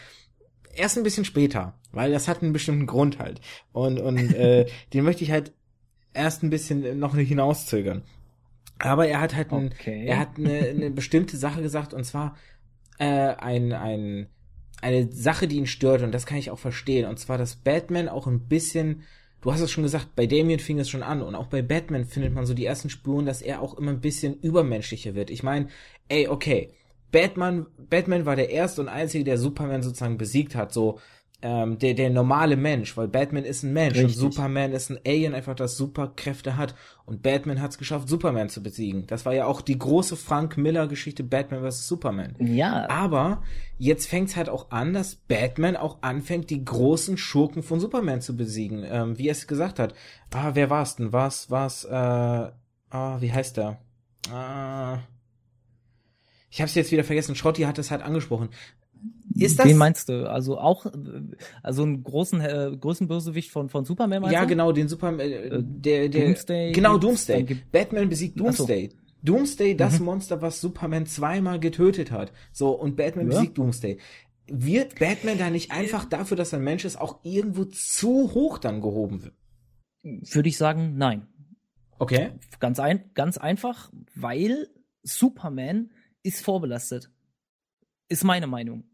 [0.73, 3.41] erst ein bisschen später, weil das hat einen bestimmten Grund halt.
[3.73, 5.51] Und und äh, den möchte ich halt
[6.15, 8.01] erst ein bisschen noch hinauszögern.
[8.79, 10.05] Aber er hat halt ein, okay.
[10.05, 12.35] er hat eine, eine bestimmte Sache gesagt und zwar
[12.97, 14.27] äh, ein, ein,
[14.81, 17.07] eine Sache, die ihn stört und das kann ich auch verstehen.
[17.07, 19.03] Und zwar, dass Batman auch ein bisschen,
[19.41, 22.05] du hast es schon gesagt, bei Damien fing es schon an und auch bei Batman
[22.05, 25.29] findet man so die ersten Spuren, dass er auch immer ein bisschen übermenschlicher wird.
[25.29, 25.67] Ich meine,
[26.09, 26.71] ey, okay,
[27.11, 30.99] Batman, Batman war der erste und einzige, der Superman sozusagen besiegt hat, so
[31.43, 34.15] ähm, der, der normale Mensch, weil Batman ist ein Mensch Richtig.
[34.15, 36.73] und Superman ist ein Alien, einfach das Superkräfte hat.
[37.05, 39.05] Und Batman hat es geschafft, Superman zu besiegen.
[39.05, 41.87] Das war ja auch die große Frank Miller-Geschichte Batman vs.
[41.87, 42.35] Superman.
[42.39, 42.89] Ja.
[42.89, 43.43] Aber
[43.77, 48.21] jetzt fängt es halt auch an, dass Batman auch anfängt, die großen Schurken von Superman
[48.21, 48.83] zu besiegen.
[48.89, 49.93] Ähm, wie er es gesagt hat.
[50.31, 51.13] Ah, wer war's denn?
[51.13, 52.51] Was, was, äh, ah,
[53.19, 53.79] wie heißt der?
[54.31, 54.99] Ah,
[56.49, 57.35] ich hab's jetzt wieder vergessen.
[57.35, 58.49] Schrotti hat es halt angesprochen.
[59.39, 59.67] Ist das?
[59.67, 60.29] Den meinst du?
[60.29, 60.85] Also auch,
[61.63, 64.47] also einen großen, äh, größten Bösewicht von, von Superman meinst Ja, du?
[64.47, 67.57] genau, den Superman, äh, äh, der, der, Doomsday genau, Doomsday.
[67.71, 68.89] Batman besiegt Doomsday.
[68.89, 68.97] So.
[69.23, 70.05] Doomsday, das mhm.
[70.05, 72.31] Monster, was Superman zweimal getötet hat.
[72.51, 73.35] So, und Batman ja.
[73.37, 73.97] besiegt Doomsday.
[74.47, 78.59] Wird Batman da nicht einfach dafür, dass er ein Mensch ist, auch irgendwo zu hoch
[78.59, 79.31] dann gehoben?
[80.03, 81.27] Würde ich sagen, nein.
[81.99, 82.31] Okay.
[82.59, 84.69] Ganz ein, ganz einfach, weil
[85.03, 85.91] Superman
[86.23, 87.11] ist vorbelastet.
[88.07, 88.85] Ist meine Meinung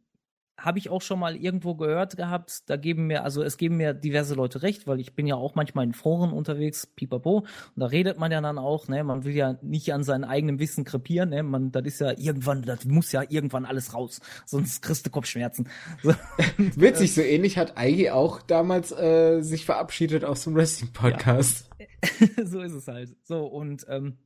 [0.57, 3.93] habe ich auch schon mal irgendwo gehört gehabt, da geben mir, also es geben mir
[3.93, 7.87] diverse Leute recht, weil ich bin ja auch manchmal in Foren unterwegs, pipapo, und da
[7.87, 11.29] redet man ja dann auch, ne, man will ja nicht an seinem eigenen Wissen krepieren,
[11.29, 15.09] ne, man, das ist ja irgendwann, das muss ja irgendwann alles raus, sonst kriegst du
[15.09, 15.67] Kopfschmerzen.
[16.01, 16.13] So.
[16.57, 21.69] Witzig, so ähnlich hat Eigi auch damals äh, sich verabschiedet aus dem Wrestling-Podcast.
[21.79, 22.45] Ja.
[22.45, 23.15] so ist es halt.
[23.23, 24.17] So, und ähm,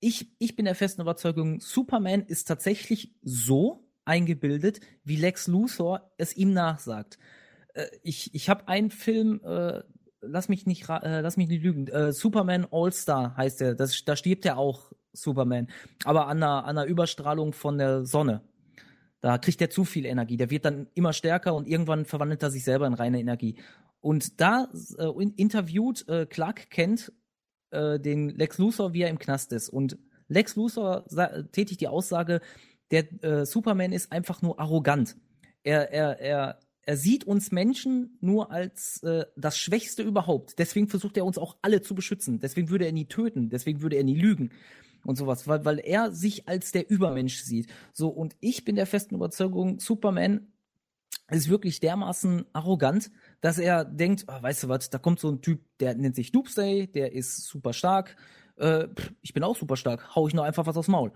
[0.00, 6.36] ich, ich bin der festen Überzeugung, Superman ist tatsächlich so, eingebildet, wie Lex Luthor es
[6.36, 7.18] ihm nachsagt.
[7.74, 9.82] Äh, ich ich habe einen Film, äh,
[10.20, 13.74] lass mich nicht äh, lass mich nicht lügen, äh, Superman All Star heißt der.
[13.74, 15.68] Das, da stirbt ja auch Superman,
[16.04, 18.42] aber an einer, an einer Überstrahlung von der Sonne.
[19.20, 20.36] Da kriegt er zu viel Energie.
[20.36, 23.56] Der wird dann immer stärker und irgendwann verwandelt er sich selber in reine Energie.
[24.00, 27.12] Und da äh, interviewt äh, Clark Kent
[27.70, 29.68] äh, den Lex Luthor, wie er im Knast ist.
[29.68, 31.06] Und Lex Luthor
[31.52, 32.40] tätigt die Aussage,
[32.90, 35.16] der äh, Superman ist einfach nur arrogant.
[35.62, 40.58] Er, er, er, er sieht uns Menschen nur als äh, das Schwächste überhaupt.
[40.58, 42.38] Deswegen versucht er uns auch alle zu beschützen.
[42.38, 43.50] Deswegen würde er nie töten.
[43.50, 44.50] Deswegen würde er nie lügen
[45.06, 47.72] und sowas, weil, weil er sich als der Übermensch sieht.
[47.92, 50.48] So, und ich bin der festen Überzeugung, Superman
[51.30, 55.40] ist wirklich dermaßen arrogant, dass er denkt, oh, weißt du was, da kommt so ein
[55.40, 58.16] Typ, der nennt sich Doomsday, der ist super stark.
[58.56, 58.88] Äh,
[59.22, 61.12] ich bin auch super stark, hau ich nur einfach was aufs Maul.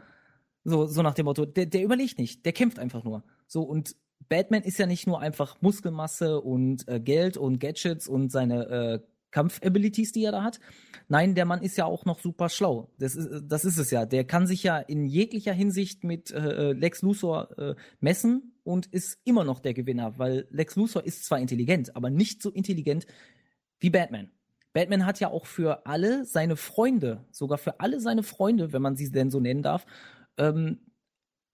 [0.65, 3.25] So, so nach dem Motto, der, der überlegt nicht, der kämpft einfach nur.
[3.47, 3.97] So, und
[4.29, 9.01] Batman ist ja nicht nur einfach Muskelmasse und äh, Geld und Gadgets und seine äh,
[9.31, 10.61] Kampfabilities, die er da hat.
[11.09, 12.91] Nein, der Mann ist ja auch noch super schlau.
[12.99, 14.07] Das ist, das ist es ja.
[14.07, 19.19] Der kann sich ja in jeglicher Hinsicht mit äh, Lex Luthor äh, messen und ist
[19.25, 23.07] immer noch der Gewinner, weil Lex Luthor ist zwar intelligent, aber nicht so intelligent
[23.79, 24.31] wie Batman.
[24.73, 28.97] Batman hat ja auch für alle seine Freunde, sogar für alle seine Freunde, wenn man
[28.97, 29.85] sie denn so nennen darf,
[30.41, 30.81] ähm,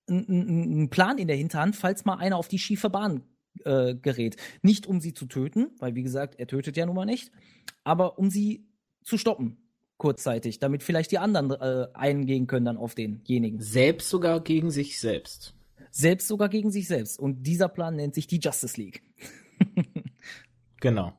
[0.08, 3.22] einen Plan in der Hinterhand, falls mal einer auf die schiefe Bahn
[3.64, 4.36] äh, gerät.
[4.62, 7.32] Nicht um sie zu töten, weil wie gesagt, er tötet ja nun mal nicht,
[7.84, 8.68] aber um sie
[9.02, 9.56] zu stoppen,
[9.96, 13.60] kurzzeitig, damit vielleicht die anderen äh, eingehen können dann auf denjenigen.
[13.60, 15.54] Selbst sogar gegen sich selbst.
[15.90, 17.18] Selbst sogar gegen sich selbst.
[17.18, 19.02] Und dieser Plan nennt sich die Justice League.
[20.80, 21.12] genau.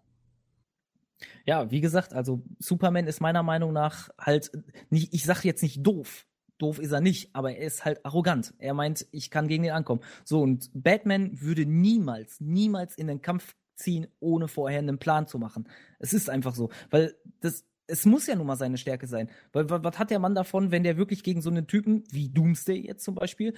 [1.45, 4.51] Ja, wie gesagt, also Superman ist meiner Meinung nach halt
[4.89, 6.27] nicht, ich sag jetzt nicht doof,
[6.57, 8.53] doof ist er nicht, aber er ist halt arrogant.
[8.59, 10.01] Er meint, ich kann gegen den ankommen.
[10.23, 15.37] So, und Batman würde niemals, niemals in den Kampf ziehen, ohne vorher einen Plan zu
[15.37, 15.67] machen.
[15.99, 19.29] Es ist einfach so, weil das, es muss ja nun mal seine Stärke sein.
[19.53, 22.85] Weil was hat der Mann davon, wenn der wirklich gegen so einen Typen wie Doomsday
[22.85, 23.53] jetzt zum Beispiel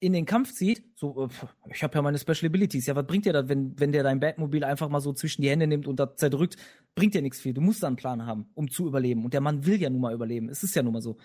[0.00, 0.82] in den Kampf zieht?
[0.96, 1.28] So, äh,
[1.72, 2.86] ich habe ja meine Special Abilities.
[2.86, 5.50] Ja, was bringt dir das, wenn wenn der dein Batmobil einfach mal so zwischen die
[5.50, 6.56] Hände nimmt und da zerdrückt?
[6.94, 7.54] Bringt dir nichts viel.
[7.54, 9.24] Du musst da einen Plan haben, um zu überleben.
[9.24, 10.48] Und der Mann will ja nun mal überleben.
[10.48, 11.18] Es ist ja nun mal so.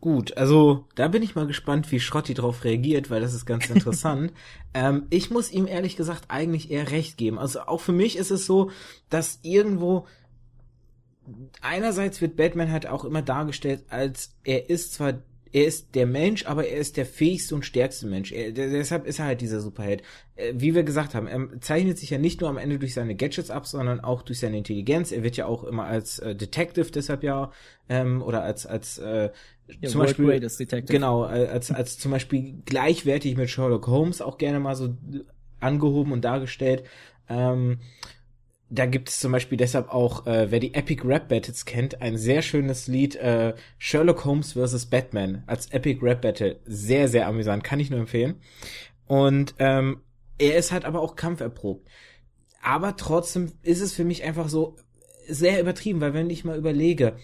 [0.00, 3.68] Gut, also da bin ich mal gespannt, wie Schrotti drauf reagiert, weil das ist ganz
[3.70, 4.32] interessant.
[4.74, 7.38] ähm, ich muss ihm ehrlich gesagt eigentlich eher recht geben.
[7.38, 8.70] Also auch für mich ist es so,
[9.10, 10.06] dass irgendwo
[11.60, 15.14] einerseits wird Batman halt auch immer dargestellt als er ist zwar
[15.52, 18.32] er ist der Mensch, aber er ist der fähigste und stärkste Mensch.
[18.32, 20.02] Er, deshalb ist er halt dieser Superheld.
[20.36, 23.14] Äh, wie wir gesagt haben, er zeichnet sich ja nicht nur am Ende durch seine
[23.14, 25.12] Gadgets ab, sondern auch durch seine Intelligenz.
[25.12, 27.50] Er wird ja auch immer als äh, Detective deshalb ja
[27.88, 29.30] ähm, oder als als äh,
[29.80, 30.84] ja, zum Beispiel Detective.
[30.84, 34.96] genau als als zum Beispiel gleichwertig mit Sherlock Holmes auch gerne mal so
[35.60, 36.84] angehoben und dargestellt.
[37.28, 37.78] Ähm,
[38.70, 42.18] da gibt es zum Beispiel deshalb auch, äh, wer die Epic Rap Battles kennt, ein
[42.18, 44.86] sehr schönes Lied, äh, Sherlock Holmes vs.
[44.86, 46.60] Batman als Epic Rap Battle.
[46.66, 48.36] Sehr, sehr amüsant, kann ich nur empfehlen.
[49.06, 50.00] Und ähm,
[50.38, 51.88] er ist halt aber auch kampferprobt.
[52.62, 54.76] Aber trotzdem ist es für mich einfach so
[55.26, 57.16] sehr übertrieben, weil wenn ich mal überlege,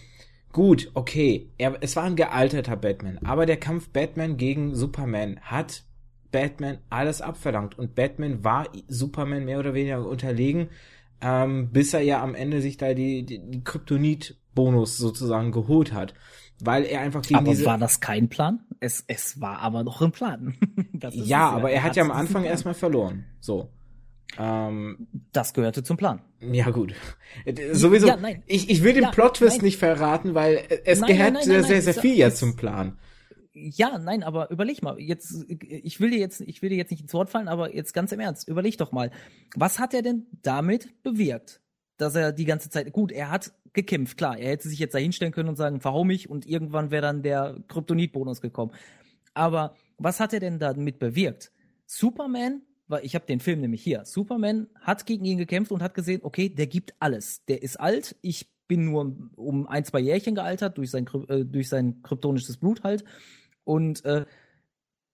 [0.55, 5.83] gut, okay, er, es war ein gealterter Batman, aber der Kampf Batman gegen Superman hat
[6.31, 10.69] Batman alles abverlangt und Batman war Superman mehr oder weniger unterlegen
[11.21, 16.13] ähm, bis er ja am Ende sich da die, die, die Kryptonit-Bonus sozusagen geholt hat.
[16.59, 17.65] Weil er einfach gegen aber diese.
[17.65, 18.61] war das kein Plan?
[18.79, 20.55] Es, es war aber doch ein Plan.
[21.11, 23.25] ja, aber er, er hat ja am Anfang erstmal verloren.
[23.39, 23.69] So.
[24.37, 26.21] Ähm, das gehörte zum Plan.
[26.41, 26.93] Ja, gut.
[27.71, 28.07] Sowieso.
[28.07, 31.63] Ja, ich, ich will den ja, Plot-Twist nicht verraten, weil es nein, gehört nein, nein,
[31.63, 32.97] sehr, sehr, sehr viel ja zum Plan
[33.55, 37.01] ja, nein, aber überleg mal, jetzt, ich will dir jetzt, ich will dir jetzt nicht
[37.01, 39.11] ins Wort fallen, aber jetzt ganz im Ernst, überleg doch mal,
[39.55, 41.61] was hat er denn damit bewirkt?
[41.97, 44.99] Dass er die ganze Zeit, gut, er hat gekämpft, klar, er hätte sich jetzt da
[44.99, 48.73] hinstellen können und sagen, verhau mich und irgendwann wäre dann der Kryptonit-Bonus gekommen.
[49.33, 51.51] Aber was hat er denn damit bewirkt?
[51.85, 55.93] Superman, weil ich habe den Film nämlich hier, Superman hat gegen ihn gekämpft und hat
[55.93, 57.43] gesehen, okay, der gibt alles.
[57.45, 61.69] Der ist alt, ich bin nur um ein, zwei Jährchen gealtert, durch sein, äh, durch
[61.69, 63.03] sein kryptonisches Blut halt.
[63.63, 64.25] Und äh,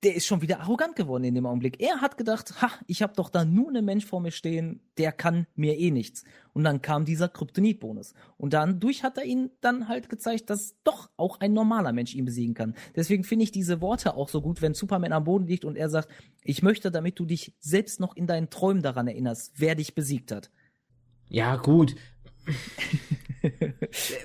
[0.04, 1.80] der ist schon wieder arrogant geworden in dem Augenblick.
[1.80, 5.12] Er hat gedacht, ha, ich habe doch da nur einen Mensch vor mir stehen, der
[5.12, 6.24] kann mir eh nichts.
[6.54, 8.14] Und dann kam dieser Kryptonit-Bonus.
[8.38, 12.16] Und dann durch hat er ihn dann halt gezeigt, dass doch auch ein normaler Mensch
[12.16, 12.74] ihn besiegen kann.
[12.96, 15.90] Deswegen finde ich diese Worte auch so gut, wenn Superman am Boden liegt und er
[15.90, 16.10] sagt,
[16.44, 20.32] ich möchte, damit du dich selbst noch in deinen Träumen daran erinnerst, wer dich besiegt
[20.32, 20.50] hat.
[21.30, 21.96] Ja, gut.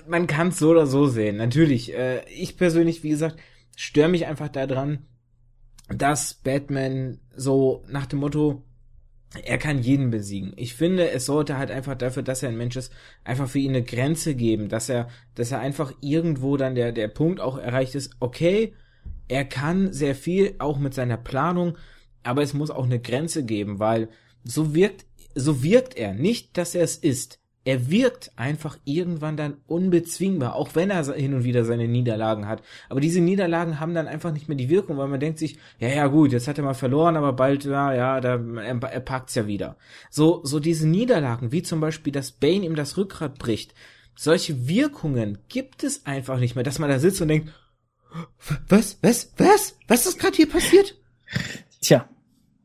[0.07, 1.37] Man kann es so oder so sehen.
[1.37, 1.93] Natürlich.
[1.93, 3.39] Äh, ich persönlich, wie gesagt,
[3.75, 5.05] störe mich einfach daran,
[5.89, 8.63] dass Batman so nach dem Motto,
[9.43, 10.53] er kann jeden besiegen.
[10.55, 12.91] Ich finde, es sollte halt einfach dafür, dass er ein Mensch ist,
[13.23, 17.07] einfach für ihn eine Grenze geben, dass er, dass er einfach irgendwo dann der, der
[17.07, 18.73] Punkt auch erreicht ist, okay,
[19.27, 21.77] er kann sehr viel, auch mit seiner Planung,
[22.23, 24.09] aber es muss auch eine Grenze geben, weil
[24.43, 26.13] so wirkt, so wirkt er.
[26.13, 31.33] Nicht, dass er es ist er wirkt einfach irgendwann dann unbezwingbar, auch wenn er hin
[31.33, 32.63] und wieder seine Niederlagen hat.
[32.87, 35.89] Aber diese Niederlagen haben dann einfach nicht mehr die Wirkung, weil man denkt sich, ja,
[35.89, 39.35] ja, gut, jetzt hat er mal verloren, aber bald, ja, ja, da, er, er packt's
[39.35, 39.75] ja wieder.
[40.09, 43.73] So, so diese Niederlagen, wie zum Beispiel, dass Bane ihm das Rückgrat bricht,
[44.15, 47.51] solche Wirkungen gibt es einfach nicht mehr, dass man da sitzt und denkt,
[48.69, 50.95] was, was, was, was ist gerade hier passiert?
[51.81, 52.07] Tja.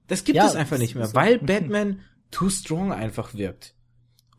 [0.07, 3.75] Das gibt ja, es einfach nicht mehr, weil Batman too strong einfach wirkt.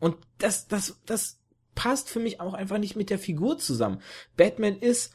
[0.00, 1.40] Und das, das, das
[1.74, 4.00] passt für mich auch einfach nicht mit der Figur zusammen.
[4.36, 5.14] Batman ist,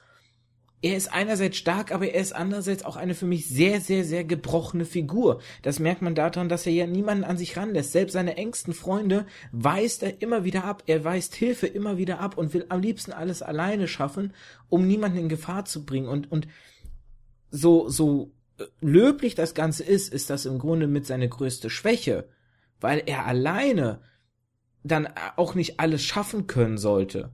[0.82, 4.24] er ist einerseits stark, aber er ist andererseits auch eine für mich sehr, sehr, sehr
[4.24, 5.42] gebrochene Figur.
[5.62, 7.92] Das merkt man daran, dass er ja niemanden an sich ranlässt.
[7.92, 10.84] Selbst seine engsten Freunde weist er immer wieder ab.
[10.88, 14.34] Er weist Hilfe immer wieder ab und will am liebsten alles alleine schaffen,
[14.70, 16.08] um niemanden in Gefahr zu bringen.
[16.08, 16.48] Und, und
[17.52, 18.32] so, so
[18.80, 22.30] löblich das Ganze ist, ist das im Grunde mit seiner größte Schwäche,
[22.80, 24.02] weil er alleine
[24.84, 27.32] dann auch nicht alles schaffen können sollte.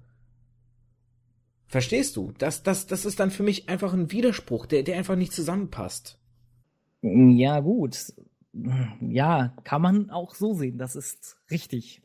[1.68, 2.32] Verstehst du?
[2.38, 6.20] Das, das, das ist dann für mich einfach ein Widerspruch, der, der einfach nicht zusammenpasst.
[7.02, 8.14] Ja, gut.
[9.02, 10.78] Ja, kann man auch so sehen.
[10.78, 12.02] Das ist richtig.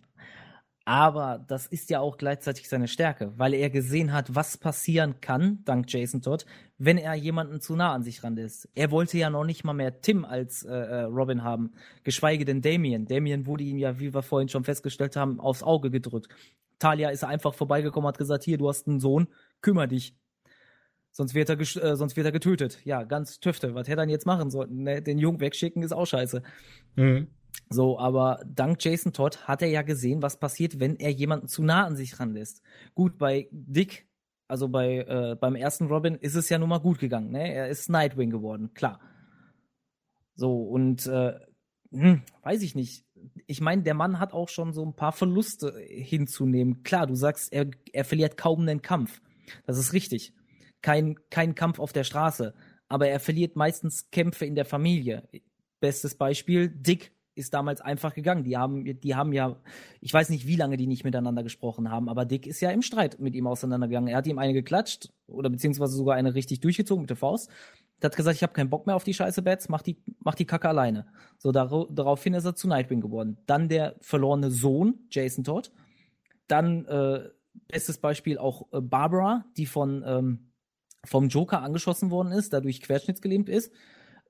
[0.84, 5.62] Aber das ist ja auch gleichzeitig seine Stärke, weil er gesehen hat, was passieren kann,
[5.64, 6.46] dank Jason Todd,
[6.78, 8.68] wenn er jemanden zu nah an sich ran ist.
[8.74, 12.62] Er wollte ja noch nicht mal mehr Tim als äh, äh, Robin haben, geschweige denn
[12.62, 13.06] Damien.
[13.06, 16.28] Damien wurde ihm ja, wie wir vorhin schon festgestellt haben, aufs Auge gedrückt.
[16.78, 19.28] Talia ist einfach vorbeigekommen, hat gesagt, hier, du hast einen Sohn,
[19.60, 20.16] kümmer dich.
[21.12, 22.80] Sonst wird er, äh, sonst wird er getötet.
[22.84, 23.74] Ja, ganz tüfte.
[23.74, 24.84] Was hätte er denn jetzt machen sollen?
[24.84, 25.02] Ne?
[25.02, 26.42] Den Jungen wegschicken ist auch scheiße.
[26.96, 27.28] Mhm.
[27.72, 31.62] So, aber dank Jason Todd hat er ja gesehen, was passiert, wenn er jemanden zu
[31.62, 32.62] nah an sich ranlässt.
[32.94, 34.08] Gut, bei Dick,
[34.48, 37.30] also bei äh, beim ersten Robin, ist es ja nun mal gut gegangen.
[37.30, 37.54] Ne?
[37.54, 39.00] Er ist Nightwing geworden, klar.
[40.34, 41.38] So, und äh,
[41.92, 43.04] hm, weiß ich nicht.
[43.46, 46.82] Ich meine, der Mann hat auch schon so ein paar Verluste hinzunehmen.
[46.82, 49.20] Klar, du sagst, er, er verliert kaum einen Kampf.
[49.66, 50.32] Das ist richtig.
[50.82, 52.54] Kein, kein Kampf auf der Straße.
[52.88, 55.28] Aber er verliert meistens Kämpfe in der Familie.
[55.80, 58.44] Bestes Beispiel, Dick ist damals einfach gegangen.
[58.44, 59.56] Die haben, die haben ja,
[60.00, 62.82] ich weiß nicht, wie lange die nicht miteinander gesprochen haben, aber Dick ist ja im
[62.82, 64.08] Streit mit ihm auseinandergegangen.
[64.08, 67.50] Er hat ihm eine geklatscht oder beziehungsweise sogar eine richtig durchgezogen mit der Faust.
[68.00, 70.34] Er hat gesagt, ich habe keinen Bock mehr auf die scheiße Bats, mach die, mach
[70.34, 71.06] die Kacke alleine.
[71.38, 73.38] So, dar daraufhin ist er zu Nightwing geworden.
[73.46, 75.70] Dann der verlorene Sohn, Jason Todd.
[76.46, 77.28] Dann, äh,
[77.68, 80.50] bestes Beispiel auch äh, Barbara, die von, ähm,
[81.04, 83.72] vom Joker angeschossen worden ist, dadurch querschnittsgelähmt ist.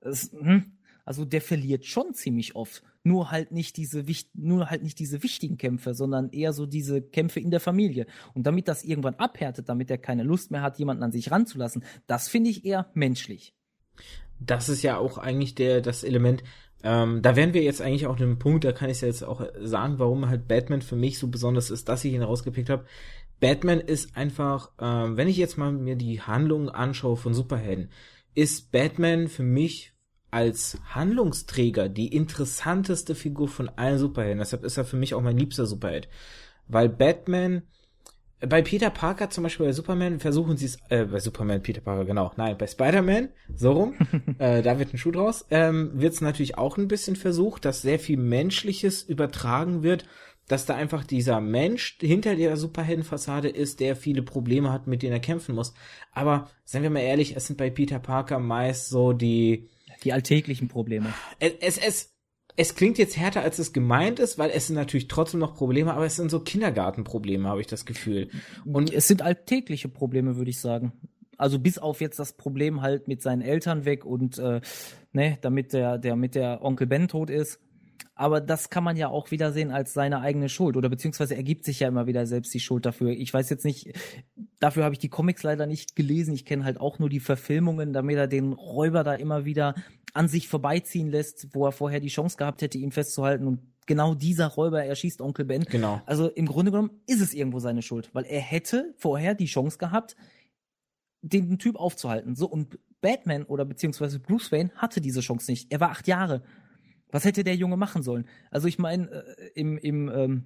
[0.01, 2.83] Es, hm, also der verliert schon ziemlich oft.
[3.03, 7.39] Nur halt nicht diese nur halt nicht diese wichtigen Kämpfe, sondern eher so diese Kämpfe
[7.39, 8.05] in der Familie.
[8.33, 11.83] Und damit das irgendwann abhärtet, damit er keine Lust mehr hat, jemanden an sich ranzulassen,
[12.07, 13.55] das finde ich eher menschlich.
[14.39, 16.43] Das ist ja auch eigentlich der das Element.
[16.83, 19.45] Ähm, da wären wir jetzt eigentlich auch einem Punkt, da kann ich ja jetzt auch
[19.59, 22.85] sagen, warum halt Batman für mich so besonders ist, dass ich ihn rausgepickt habe.
[23.39, 27.89] Batman ist einfach, ähm, wenn ich jetzt mal mir die Handlungen anschaue von Superhelden,
[28.33, 29.93] ist Batman für mich
[30.31, 34.39] als Handlungsträger die interessanteste Figur von allen Superhelden.
[34.39, 36.07] Deshalb ist er für mich auch mein liebster Superheld.
[36.67, 37.63] Weil Batman,
[38.39, 42.05] bei Peter Parker zum Beispiel bei Superman versuchen sie es, äh, bei Superman, Peter Parker,
[42.05, 43.93] genau, nein, bei Spider-Man, so rum,
[44.39, 47.81] äh, da wird ein Schuh draus, ähm, wird es natürlich auch ein bisschen versucht, dass
[47.81, 50.05] sehr viel Menschliches übertragen wird,
[50.47, 55.13] dass da einfach dieser Mensch hinter der Superheldenfassade ist, der viele Probleme hat, mit denen
[55.13, 55.73] er kämpfen muss.
[56.11, 59.69] Aber seien wir mal ehrlich, es sind bei Peter Parker meist so die,
[60.03, 61.13] die alltäglichen Probleme.
[61.39, 62.15] Es, es,
[62.55, 65.93] es klingt jetzt härter, als es gemeint ist, weil es sind natürlich trotzdem noch Probleme,
[65.93, 68.29] aber es sind so Kindergartenprobleme, habe ich das Gefühl.
[68.65, 70.93] Und es sind alltägliche Probleme, würde ich sagen.
[71.37, 74.61] Also bis auf jetzt das Problem halt mit seinen Eltern weg und äh,
[75.11, 77.59] ne, damit der, der mit der Onkel Ben tot ist.
[78.15, 81.65] Aber das kann man ja auch wieder sehen als seine eigene Schuld oder beziehungsweise ergibt
[81.65, 83.09] sich ja immer wieder selbst die Schuld dafür.
[83.11, 83.93] Ich weiß jetzt nicht,
[84.59, 86.33] dafür habe ich die Comics leider nicht gelesen.
[86.33, 89.75] Ich kenne halt auch nur die Verfilmungen, damit er den Räuber da immer wieder
[90.13, 94.13] an sich vorbeiziehen lässt, wo er vorher die Chance gehabt hätte, ihn festzuhalten und genau
[94.13, 95.63] dieser Räuber erschießt Onkel Ben.
[95.63, 96.01] Genau.
[96.05, 99.77] Also im Grunde genommen ist es irgendwo seine Schuld, weil er hätte vorher die Chance
[99.77, 100.15] gehabt,
[101.21, 102.35] den Typ aufzuhalten.
[102.35, 105.71] So und Batman oder beziehungsweise Bruce Wayne hatte diese Chance nicht.
[105.71, 106.43] Er war acht Jahre.
[107.11, 108.25] Was hätte der Junge machen sollen?
[108.49, 110.43] Also ich meine, äh, im, im, ähm,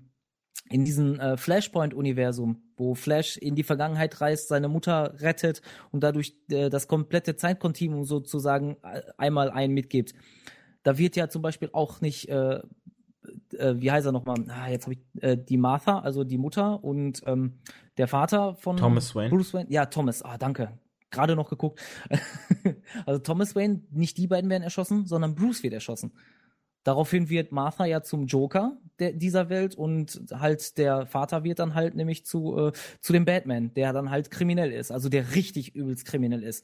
[0.70, 5.62] in diesem äh, Flashpoint-Universum, wo Flash in die Vergangenheit reist, seine Mutter rettet
[5.92, 10.14] und dadurch äh, das komplette Zeitkontinuum sozusagen äh, einmal ein mitgibt.
[10.84, 12.62] Da wird ja zum Beispiel auch nicht, äh,
[13.54, 14.38] äh, wie heißt er nochmal?
[14.50, 17.60] Ah, jetzt habe ich äh, die Martha, also die Mutter und ähm,
[17.98, 19.30] der Vater von Thomas Wayne.
[19.30, 19.70] Bruce Wayne.
[19.70, 20.24] Ja, Thomas.
[20.24, 20.78] Ah, danke.
[21.12, 21.80] Gerade noch geguckt.
[23.06, 26.12] also Thomas Wayne, nicht die beiden werden erschossen, sondern Bruce wird erschossen.
[26.86, 31.74] Daraufhin wird Martha ja zum Joker der, dieser Welt und halt der Vater wird dann
[31.74, 32.72] halt nämlich zu, äh,
[33.02, 36.64] zu dem Batman, der dann halt kriminell ist, also der richtig übelst kriminell ist.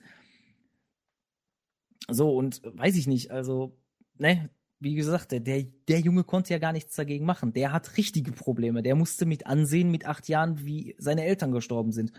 [2.08, 3.76] So, und weiß ich nicht, also,
[4.20, 7.54] ne, wie gesagt, der, der Junge konnte ja gar nichts dagegen machen.
[7.54, 8.84] Der hat richtige Probleme.
[8.84, 12.12] Der musste mit ansehen mit acht Jahren, wie seine Eltern gestorben sind.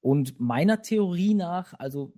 [0.00, 2.14] Und meiner Theorie nach, also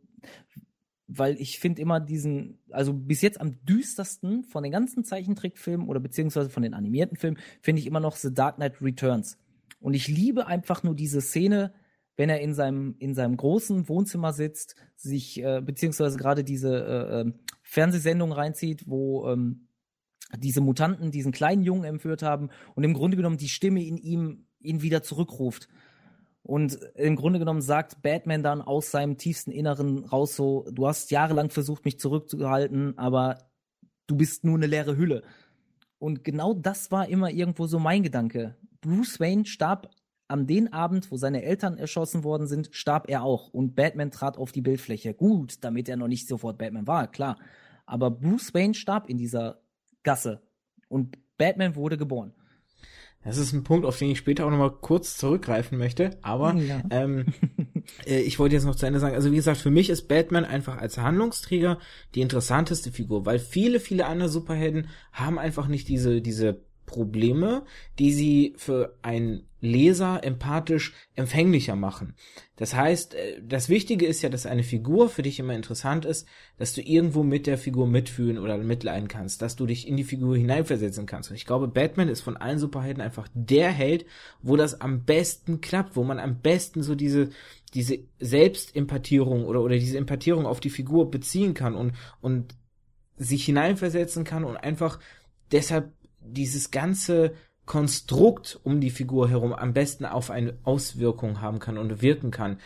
[1.12, 5.98] weil ich finde immer diesen, also bis jetzt am düstersten von den ganzen Zeichentrickfilmen oder
[5.98, 9.36] beziehungsweise von den animierten Filmen, finde ich immer noch The Dark Knight Returns.
[9.80, 11.72] Und ich liebe einfach nur diese Szene,
[12.16, 17.20] wenn er in seinem, in seinem großen Wohnzimmer sitzt, sich, äh, beziehungsweise gerade diese äh,
[17.20, 19.66] ähm, Fernsehsendung reinzieht, wo ähm,
[20.38, 24.46] diese Mutanten diesen kleinen Jungen entführt haben und im Grunde genommen die Stimme in ihm
[24.60, 25.68] ihn wieder zurückruft.
[26.42, 31.10] Und im Grunde genommen sagt Batman dann aus seinem tiefsten Inneren raus so, du hast
[31.10, 33.38] jahrelang versucht, mich zurückzuhalten, aber
[34.06, 35.22] du bist nur eine leere Hülle.
[35.98, 38.56] Und genau das war immer irgendwo so mein Gedanke.
[38.80, 39.90] Bruce Wayne starb
[40.28, 43.48] am den Abend, wo seine Eltern erschossen worden sind, starb er auch.
[43.48, 45.12] Und Batman trat auf die Bildfläche.
[45.12, 47.36] Gut, damit er noch nicht sofort Batman war, klar.
[47.84, 49.60] Aber Bruce Wayne starb in dieser
[50.04, 50.40] Gasse.
[50.88, 52.32] Und Batman wurde geboren.
[53.22, 56.16] Das ist ein Punkt, auf den ich später auch nochmal kurz zurückgreifen möchte.
[56.22, 56.82] Aber ja.
[56.90, 57.26] ähm,
[58.06, 60.46] äh, ich wollte jetzt noch zu Ende sagen, also wie gesagt, für mich ist Batman
[60.46, 61.78] einfach als Handlungsträger
[62.14, 67.64] die interessanteste Figur, weil viele, viele andere Superhelden haben einfach nicht diese, diese Probleme,
[67.98, 72.14] die sie für einen Leser empathisch empfänglicher machen.
[72.56, 76.26] Das heißt, äh, das Wichtige ist ja, dass eine Figur für dich immer interessant ist,
[76.58, 80.04] dass du irgendwo mit der Figur mitfühlen oder mitleiden kannst, dass du dich in die
[80.04, 81.30] Figur hineinversetzen kannst.
[81.30, 84.06] Und ich glaube, Batman ist von allen Superhelden einfach der Held,
[84.42, 87.30] wo das am besten klappt, wo man am besten so diese
[87.74, 92.54] diese Selbstempatierung oder oder diese Empatierung auf die Figur beziehen kann und und
[93.16, 94.98] sich hineinversetzen kann und einfach
[95.52, 97.34] deshalb dieses ganze
[97.70, 102.58] Konstrukt um die Figur herum am besten auf eine Auswirkung haben kann und wirken kann.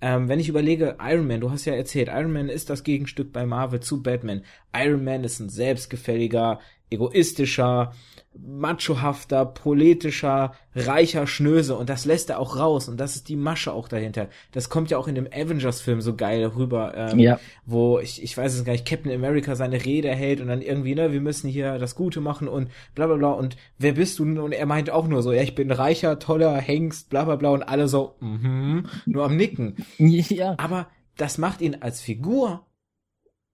[0.00, 3.32] Ähm, wenn ich überlege, Iron Man, du hast ja erzählt, Iron Man ist das Gegenstück
[3.32, 4.42] bei Marvel zu Batman.
[4.74, 6.58] Iron Man ist ein selbstgefälliger,
[6.90, 7.94] egoistischer,
[8.34, 13.72] machohafter, politischer, reicher Schnöse und das lässt er auch raus und das ist die Masche
[13.72, 14.28] auch dahinter.
[14.52, 17.40] Das kommt ja auch in dem Avengers-Film so geil rüber, ähm, ja.
[17.66, 20.94] wo ich, ich weiß es gar nicht, Captain America seine Rede hält und dann irgendwie,
[20.94, 24.24] ne, wir müssen hier das Gute machen und bla bla bla und wer bist du?
[24.24, 27.50] Und er meint auch nur so, ja, ich bin reicher, toller Hengst, bla bla bla
[27.50, 29.76] und alle so, mhm, nur am Nicken.
[30.28, 30.54] Ja.
[30.58, 32.66] Aber das macht ihn als Figur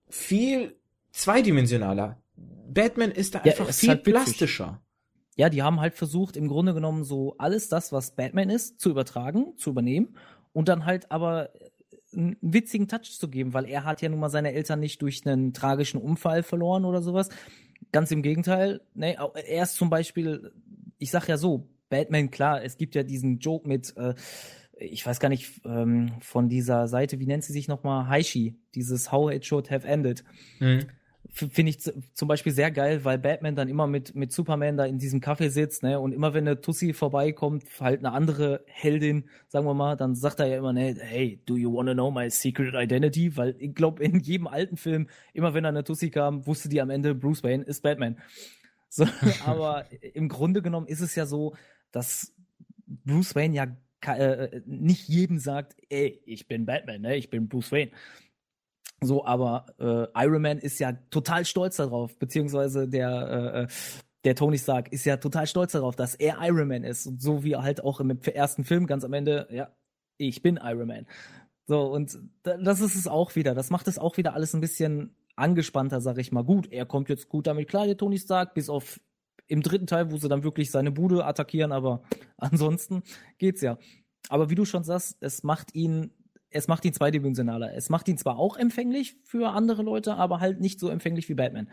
[0.08, 0.76] viel
[1.12, 2.23] zweidimensionaler.
[2.74, 4.82] Batman ist da ja, einfach viel halt plastischer.
[5.36, 8.90] Ja, die haben halt versucht, im Grunde genommen so alles das, was Batman ist, zu
[8.90, 10.16] übertragen, zu übernehmen
[10.52, 11.50] und dann halt aber
[12.12, 15.26] einen witzigen Touch zu geben, weil er hat ja nun mal seine Eltern nicht durch
[15.26, 17.30] einen tragischen Unfall verloren oder sowas.
[17.90, 18.80] Ganz im Gegenteil.
[18.94, 20.52] Ne, er ist zum Beispiel,
[20.98, 24.14] ich sag ja so, Batman, klar, es gibt ja diesen Joke mit, äh,
[24.76, 28.08] ich weiß gar nicht, ähm, von dieser Seite, wie nennt sie sich nochmal?
[28.08, 30.24] Heishi, dieses How It Should Have Ended.
[30.60, 30.86] Mhm
[31.32, 34.98] finde ich zum Beispiel sehr geil, weil Batman dann immer mit, mit Superman da in
[34.98, 39.66] diesem Café sitzt, ne, und immer wenn eine Tussi vorbeikommt, halt eine andere Heldin, sagen
[39.66, 42.74] wir mal, dann sagt er ja immer, ne, hey, do you wanna know my secret
[42.74, 43.36] identity?
[43.36, 46.80] Weil ich glaube, in jedem alten Film, immer wenn da eine Tussi kam, wusste die
[46.80, 48.18] am Ende, Bruce Wayne ist Batman.
[48.88, 49.04] So,
[49.44, 51.56] aber im Grunde genommen ist es ja so,
[51.90, 52.32] dass
[52.86, 57.72] Bruce Wayne ja äh, nicht jedem sagt, ey, ich bin Batman, ne, ich bin Bruce
[57.72, 57.90] Wayne
[59.04, 63.66] so, aber äh, Iron Man ist ja total stolz darauf, beziehungsweise der äh, äh,
[64.24, 67.44] der Tony Stark ist ja total stolz darauf, dass er Iron Man ist und so
[67.44, 69.68] wie halt auch im ersten Film ganz am Ende, ja,
[70.16, 71.06] ich bin Iron Man.
[71.66, 73.54] So und das ist es auch wieder.
[73.54, 76.44] Das macht es auch wieder alles ein bisschen angespannter, sag ich mal.
[76.44, 79.00] Gut, er kommt jetzt gut damit klar, der Tony Stark, bis auf
[79.46, 82.02] im dritten Teil, wo sie dann wirklich seine Bude attackieren, aber
[82.38, 83.02] ansonsten
[83.38, 83.78] geht's ja.
[84.28, 86.12] Aber wie du schon sagst, es macht ihn,
[86.54, 87.74] es macht ihn zweidimensionaler.
[87.74, 91.34] Es macht ihn zwar auch empfänglich für andere Leute, aber halt nicht so empfänglich wie
[91.34, 91.68] Batman.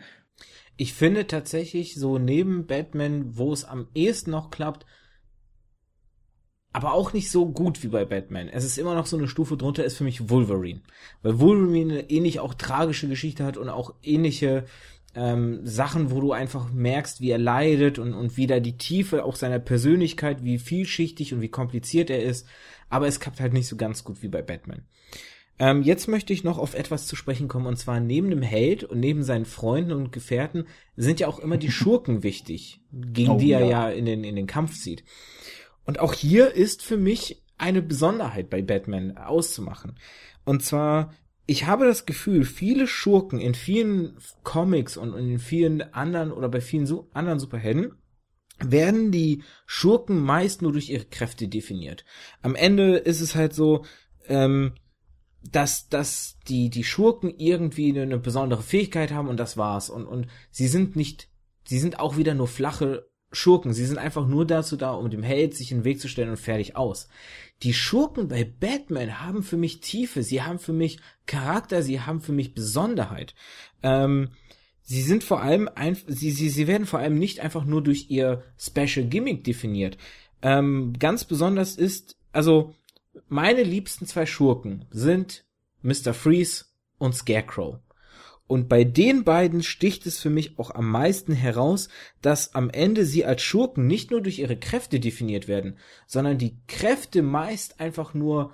[0.76, 4.84] Ich finde tatsächlich so neben Batman, wo es am ehesten noch klappt,
[6.72, 8.48] aber auch nicht so gut wie bei Batman.
[8.48, 10.80] Es ist immer noch so eine Stufe drunter, ist für mich Wolverine.
[11.22, 14.64] Weil Wolverine eine ähnlich auch tragische Geschichte hat und auch ähnliche
[15.14, 19.24] ähm, Sachen, wo du einfach merkst, wie er leidet und, und wie da die Tiefe
[19.24, 22.46] auch seiner Persönlichkeit, wie vielschichtig und wie kompliziert er ist.
[22.88, 24.82] Aber es klappt halt nicht so ganz gut wie bei Batman.
[25.58, 28.84] Ähm, jetzt möchte ich noch auf etwas zu sprechen kommen, und zwar neben dem Held
[28.84, 33.38] und neben seinen Freunden und Gefährten sind ja auch immer die Schurken wichtig, gegen oh,
[33.38, 33.66] die er ja.
[33.68, 35.04] ja in den, in den Kampf zieht.
[35.84, 39.96] Und auch hier ist für mich eine Besonderheit bei Batman auszumachen.
[40.44, 41.14] Und zwar,
[41.46, 46.60] ich habe das Gefühl, viele Schurken in vielen Comics und in vielen anderen oder bei
[46.60, 47.92] vielen so anderen Superhelden
[48.60, 52.04] werden die Schurken meist nur durch ihre Kräfte definiert.
[52.42, 53.84] Am Ende ist es halt so,
[54.28, 54.74] ähm,
[55.50, 59.90] dass, dass die, die Schurken irgendwie eine, eine besondere Fähigkeit haben und das war's.
[59.90, 61.28] Und, und sie sind nicht,
[61.66, 63.72] sie sind auch wieder nur flache Schurken.
[63.72, 66.30] Sie sind einfach nur dazu da, um dem Held sich in den Weg zu stellen
[66.30, 67.08] und fertig aus.
[67.62, 72.20] Die Schurken bei Batman haben für mich Tiefe, sie haben für mich Charakter, sie haben
[72.20, 73.34] für mich Besonderheit.
[73.82, 74.30] Ähm,
[74.82, 78.10] sie sind vor allem ein, sie, sie, sie werden vor allem nicht einfach nur durch
[78.10, 79.96] ihr Special Gimmick definiert.
[80.42, 82.74] Ähm, ganz besonders ist, also
[83.28, 85.44] meine liebsten zwei Schurken sind
[85.82, 86.14] Mr.
[86.14, 86.66] Freeze
[86.98, 87.78] und Scarecrow.
[88.46, 91.88] Und bei den beiden sticht es für mich auch am meisten heraus,
[92.20, 96.58] dass am Ende sie als Schurken nicht nur durch ihre Kräfte definiert werden, sondern die
[96.66, 98.52] Kräfte meist einfach nur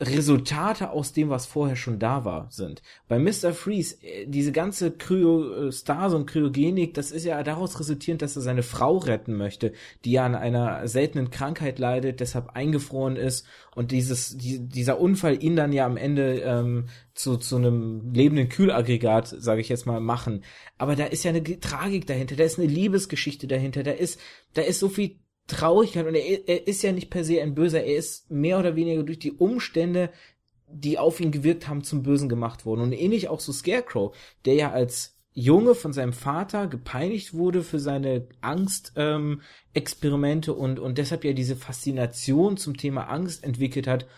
[0.00, 2.82] Resultate aus dem, was vorher schon da war, sind.
[3.08, 3.52] Bei Mr.
[3.52, 8.62] Freeze, äh, diese ganze Kryostase und Kryogenik, das ist ja daraus resultierend, dass er seine
[8.62, 9.72] Frau retten möchte,
[10.04, 15.42] die ja an einer seltenen Krankheit leidet, deshalb eingefroren ist und dieses, die, dieser Unfall
[15.42, 20.00] ihn dann ja am Ende ähm, zu, zu einem lebenden Kühlaggregat, sage ich jetzt mal,
[20.00, 20.44] machen.
[20.78, 24.18] Aber da ist ja eine Tragik dahinter, da ist eine Liebesgeschichte dahinter, da ist,
[24.54, 25.18] da ist so viel
[25.50, 28.76] Traurigkeit und er, er ist ja nicht per se ein Böser, er ist mehr oder
[28.76, 30.10] weniger durch die Umstände,
[30.66, 32.82] die auf ihn gewirkt haben, zum Bösen gemacht worden.
[32.82, 37.78] Und ähnlich auch so Scarecrow, der ja als Junge von seinem Vater gepeinigt wurde für
[37.78, 44.08] seine Angst-Experimente ähm, und, und deshalb ja diese Faszination zum Thema Angst entwickelt hat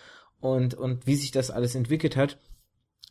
[0.41, 2.39] und, und wie sich das alles entwickelt hat.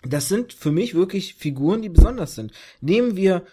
[0.04, 2.54] Das sind für mich wirklich Figuren, die besonders sind.
[2.82, 3.46] Nehmen wir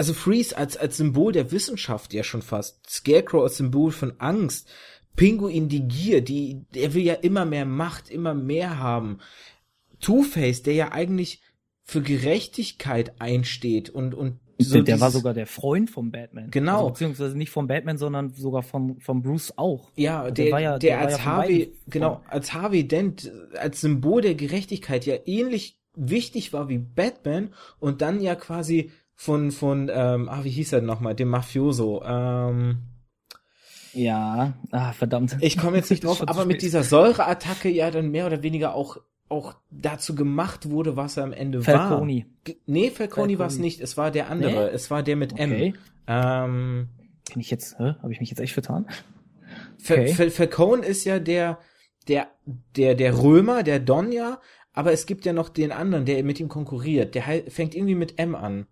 [0.00, 4.66] also Freeze als, als Symbol der Wissenschaft ja schon fast, Scarecrow als Symbol von Angst,
[5.14, 9.18] Pinguin die Gier, die, der will ja immer mehr Macht, immer mehr haben.
[10.00, 11.42] Two-Face, der ja eigentlich
[11.82, 16.50] für Gerechtigkeit einsteht und, und so der war sogar der Freund vom Batman.
[16.50, 16.78] Genau.
[16.78, 19.90] Also, beziehungsweise nicht vom Batman, sondern sogar vom, vom Bruce auch.
[19.96, 23.82] Ja, der, der, war ja, der, der als ja Harvey, genau, als Harvey Dent, als
[23.82, 28.90] Symbol der Gerechtigkeit ja ähnlich wichtig war wie Batman und dann ja quasi
[29.20, 32.78] von, von, ähm, ah, wie hieß er nochmal, dem Mafioso, ähm,
[33.92, 35.36] ja, ah, verdammt.
[35.42, 38.96] Ich komme jetzt nicht drauf, aber mit dieser Säureattacke ja dann mehr oder weniger auch
[39.28, 42.26] auch dazu gemacht wurde, was er am Ende Falconi.
[42.46, 42.54] war.
[42.64, 43.38] Nee, Falconi, Falconi.
[43.38, 43.80] war es nicht.
[43.80, 44.64] Es war der andere.
[44.64, 44.74] Nee?
[44.74, 45.74] Es war der mit okay.
[45.74, 45.74] M.
[46.06, 46.88] Ähm,
[47.30, 47.96] Bin ich jetzt, hä?
[48.02, 48.86] habe ich mich jetzt echt vertan?
[49.82, 50.14] Okay.
[50.14, 51.58] Fal Falcone ist ja der,
[52.08, 52.28] der,
[52.74, 54.40] der, der Römer, der Donja,
[54.72, 57.14] aber es gibt ja noch den anderen, der mit ihm konkurriert.
[57.14, 58.66] Der fängt irgendwie mit M an.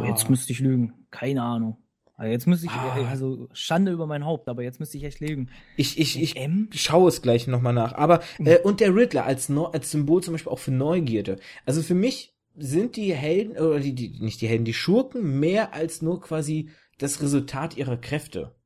[0.00, 0.04] Oh.
[0.04, 1.06] Jetzt müsste ich lügen.
[1.10, 1.78] Keine Ahnung.
[2.18, 3.06] Also jetzt müsste ich, ah.
[3.08, 5.50] also Schande über mein Haupt, aber jetzt müsste ich echt lügen.
[5.76, 6.68] Ich, ich, ich M?
[6.72, 7.92] schaue es gleich nochmal nach.
[7.92, 11.36] Aber, äh, und der Riddler als, als Symbol zum Beispiel auch für Neugierde.
[11.64, 15.74] Also für mich sind die Helden, oder die, die, nicht die Helden, die Schurken mehr
[15.74, 18.56] als nur quasi das Resultat ihrer Kräfte.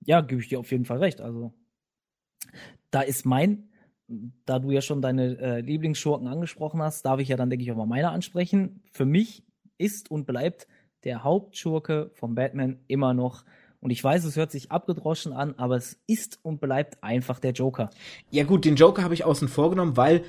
[0.00, 1.22] Ja, gebe ich dir auf jeden Fall recht.
[1.22, 1.54] Also,
[2.90, 3.70] da ist mein,
[4.44, 7.72] da du ja schon deine äh, Lieblingsschurken angesprochen hast, darf ich ja dann, denke ich,
[7.72, 8.82] auch mal meine ansprechen.
[8.92, 9.42] Für mich
[9.80, 10.66] ist und bleibt
[11.04, 13.44] der Hauptschurke von Batman immer noch.
[13.80, 17.52] Und ich weiß, es hört sich abgedroschen an, aber es ist und bleibt einfach der
[17.52, 17.90] Joker.
[18.30, 20.24] Ja gut, den Joker habe ich außen vor genommen, weil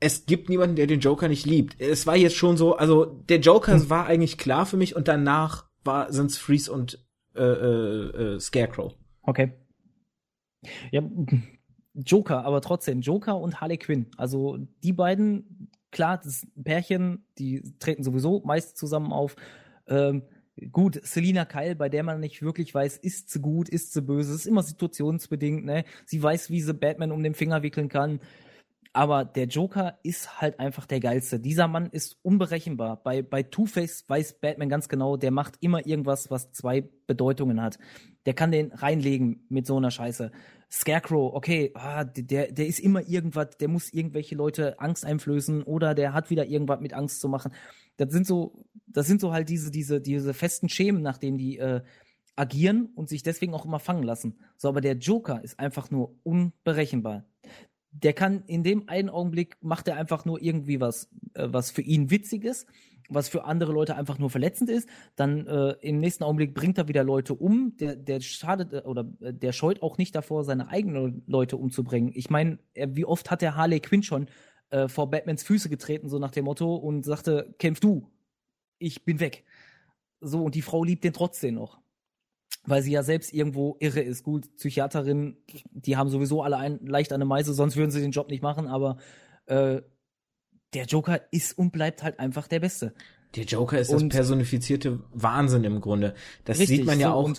[0.00, 1.80] es gibt niemanden, der den Joker nicht liebt.
[1.80, 3.90] Es war jetzt schon so, also der Joker hm.
[3.90, 8.94] war eigentlich klar für mich und danach war sind's Freeze und äh, äh, äh, Scarecrow.
[9.22, 9.52] Okay.
[10.90, 11.02] Ja,
[11.94, 14.06] Joker, aber trotzdem Joker und Harley Quinn.
[14.16, 19.36] Also die beiden klar, das Pärchen, die treten sowieso meist zusammen auf.
[19.88, 20.22] Ähm,
[20.72, 24.34] gut, Selina Kyle, bei der man nicht wirklich weiß, ist sie gut, ist sie böse,
[24.34, 25.84] ist immer situationsbedingt, ne?
[26.06, 28.20] Sie weiß, wie sie Batman um den Finger wickeln kann.
[28.92, 31.38] aber der Joker ist halt einfach der geilste.
[31.38, 33.02] Dieser Mann ist unberechenbar.
[33.02, 37.78] Bei, bei Two-Face weiß Batman ganz genau, der macht immer irgendwas, was zwei Bedeutungen hat.
[38.26, 40.32] Der kann den reinlegen mit so einer Scheiße.
[40.70, 45.94] Scarecrow, okay, ah, der, der ist immer irgendwas, der muss irgendwelche Leute Angst einflößen oder
[45.94, 47.52] der hat wieder irgendwas mit Angst zu machen.
[47.96, 51.58] Das sind so, das sind so halt diese, diese, diese festen Schemen, nach denen die
[51.58, 51.80] äh,
[52.36, 54.38] agieren und sich deswegen auch immer fangen lassen.
[54.56, 57.24] So, aber der Joker ist einfach nur unberechenbar
[57.92, 61.82] der kann in dem einen Augenblick macht er einfach nur irgendwie was, äh, was für
[61.82, 62.66] ihn witzig ist,
[63.08, 64.88] was für andere Leute einfach nur verletzend ist.
[65.16, 67.76] Dann äh, im nächsten Augenblick bringt er wieder Leute um.
[67.78, 72.12] Der, der schadet äh, oder äh, der scheut auch nicht davor, seine eigenen Leute umzubringen.
[72.14, 74.28] Ich meine, wie oft hat der Harley Quinn schon
[74.70, 78.08] äh, vor Batmans Füße getreten, so nach dem Motto, und sagte, kämpf du,
[78.78, 79.44] ich bin weg.
[80.20, 81.80] So, und die Frau liebt den trotzdem noch
[82.66, 84.22] weil sie ja selbst irgendwo irre ist.
[84.22, 85.36] Gut, Psychiaterin,
[85.72, 88.66] die haben sowieso alle ein, leicht eine Meise, sonst würden sie den Job nicht machen,
[88.66, 88.98] aber
[89.46, 89.80] äh,
[90.74, 92.94] der Joker ist und bleibt halt einfach der Beste.
[93.36, 96.14] Der Joker ist und, das personifizierte Wahnsinn im Grunde.
[96.44, 97.32] Das richtig, sieht man ja so auch,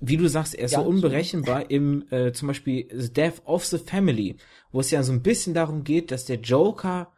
[0.00, 3.64] wie du sagst, er ist ja, so unberechenbar im äh, zum Beispiel The Death of
[3.64, 4.36] the Family,
[4.72, 7.12] wo es ja so ein bisschen darum geht, dass der Joker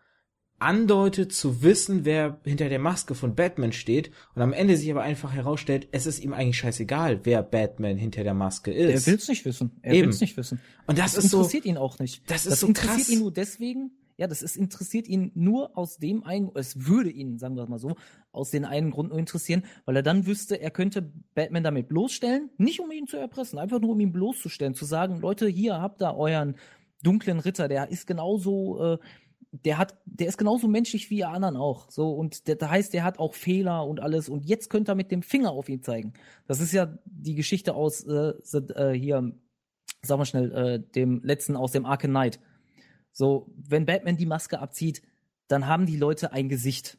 [0.64, 5.02] andeutet zu wissen, wer hinter der Maske von Batman steht und am Ende sich aber
[5.02, 9.06] einfach herausstellt, es ist ihm eigentlich scheißegal, wer Batman hinter der Maske ist.
[9.06, 9.72] Er will's nicht wissen.
[9.82, 10.06] Er Eben.
[10.06, 10.60] will's nicht wissen.
[10.86, 12.22] Und das, das ist interessiert so, ihn auch nicht.
[12.30, 13.08] Das ist das so interessiert krass.
[13.10, 13.90] ihn nur deswegen.
[14.16, 17.80] Ja, das ist interessiert ihn nur aus dem einen, es würde ihn, sagen wir mal
[17.80, 17.96] so,
[18.30, 22.48] aus den einen Grund nur interessieren, weil er dann wüsste, er könnte Batman damit bloßstellen,
[22.56, 26.00] nicht um ihn zu erpressen, einfach nur um ihn bloßzustellen, zu sagen, Leute, hier habt
[26.00, 26.54] ihr euren
[27.02, 28.98] dunklen Ritter, der ist genauso äh,
[29.62, 31.88] der hat, der ist genauso menschlich wie ihr anderen auch.
[31.90, 34.28] So, und der, das heißt, der hat auch Fehler und alles.
[34.28, 36.12] Und jetzt könnt ihr mit dem Finger auf ihn zeigen.
[36.46, 39.32] Das ist ja die Geschichte aus äh, äh, hier,
[40.02, 42.40] sagen wir schnell, äh, dem letzten aus dem Arkham Knight.
[43.12, 45.02] So, wenn Batman die Maske abzieht,
[45.46, 46.98] dann haben die Leute ein Gesicht,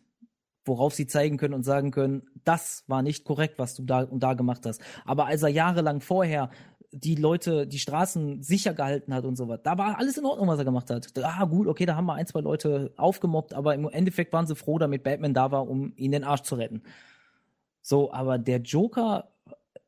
[0.64, 4.24] worauf sie zeigen können und sagen können, das war nicht korrekt, was du da und
[4.24, 4.82] da gemacht hast.
[5.04, 6.52] Aber als er jahrelang vorher
[6.98, 9.62] die Leute, die Straßen sicher gehalten hat und so was.
[9.64, 11.12] Da war alles in Ordnung, was er gemacht hat.
[11.22, 14.56] Ah, gut, okay, da haben wir ein, zwei Leute aufgemobbt, aber im Endeffekt waren sie
[14.56, 16.84] froh, damit Batman da war, um ihn den Arsch zu retten.
[17.82, 19.34] So, aber der Joker,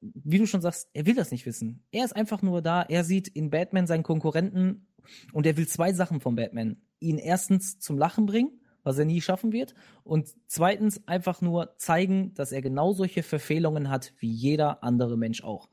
[0.01, 1.81] wie du schon sagst, er will das nicht wissen.
[1.91, 4.87] Er ist einfach nur da, er sieht in Batman seinen Konkurrenten
[5.31, 6.75] und er will zwei Sachen von Batman.
[6.99, 12.33] Ihn erstens zum Lachen bringen, was er nie schaffen wird, und zweitens einfach nur zeigen,
[12.33, 15.69] dass er genau solche Verfehlungen hat wie jeder andere Mensch auch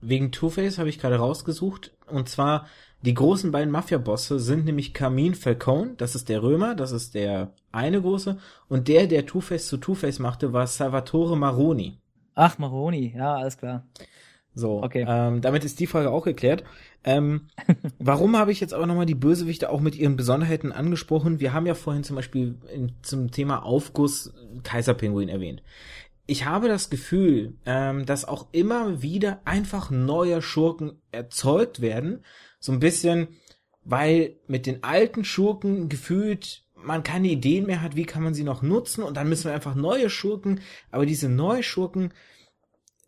[0.00, 1.92] wegen Two-Face habe ich gerade rausgesucht.
[2.06, 2.66] Und zwar,
[3.02, 7.52] die großen beiden Mafia-Bosse sind nämlich Carmine Falcone, das ist der Römer, das ist der
[7.72, 8.38] eine große.
[8.68, 11.98] Und der, der Two-Face zu Two-Face machte, war Salvatore Maroni.
[12.34, 13.86] Ach, Maroni, ja, alles klar.
[14.52, 15.04] So, okay.
[15.06, 16.64] ähm, damit ist die Frage auch geklärt.
[17.04, 17.46] Ähm,
[17.98, 21.38] warum habe ich jetzt aber nochmal die Bösewichte auch mit ihren Besonderheiten angesprochen?
[21.38, 24.34] Wir haben ja vorhin zum Beispiel in, zum Thema Aufguss
[24.64, 25.62] Kaiserpinguin erwähnt
[26.30, 32.24] ich habe das Gefühl, ähm, dass auch immer wieder einfach neue Schurken erzeugt werden.
[32.60, 33.26] So ein bisschen,
[33.82, 38.44] weil mit den alten Schurken gefühlt man keine Ideen mehr hat, wie kann man sie
[38.44, 40.60] noch nutzen und dann müssen wir einfach neue Schurken,
[40.92, 42.14] aber diese neue Schurken,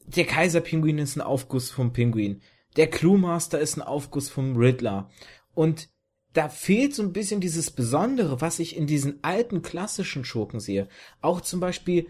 [0.05, 2.43] der Kaiserpinguin ist ein Aufguss vom Pinguin,
[2.77, 5.09] der Cluemaster ist ein Aufguss vom Riddler
[5.55, 5.89] und
[6.33, 10.89] da fehlt so ein bisschen dieses Besondere, was ich in diesen alten klassischen Schurken sehe.
[11.21, 12.09] Auch zum Beispiel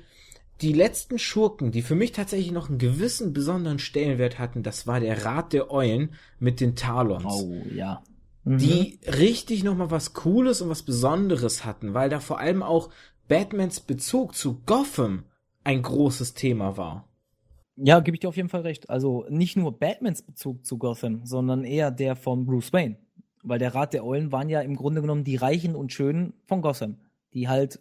[0.62, 5.00] die letzten Schurken, die für mich tatsächlich noch einen gewissen besonderen Stellenwert hatten, das war
[5.00, 7.24] der Rat der Eulen mit den Talons.
[7.26, 8.02] Oh, ja.
[8.44, 8.58] Mhm.
[8.58, 12.90] Die richtig nochmal was Cooles und was Besonderes hatten, weil da vor allem auch
[13.28, 15.24] Batmans Bezug zu Gotham
[15.64, 17.08] ein großes Thema war.
[17.76, 18.90] Ja, gebe ich dir auf jeden Fall recht.
[18.90, 22.96] Also nicht nur Batmans Bezug zu Gotham, sondern eher der von Bruce Wayne.
[23.42, 26.62] Weil der Rat der Eulen waren ja im Grunde genommen die Reichen und Schönen von
[26.62, 26.98] Gotham,
[27.32, 27.80] die halt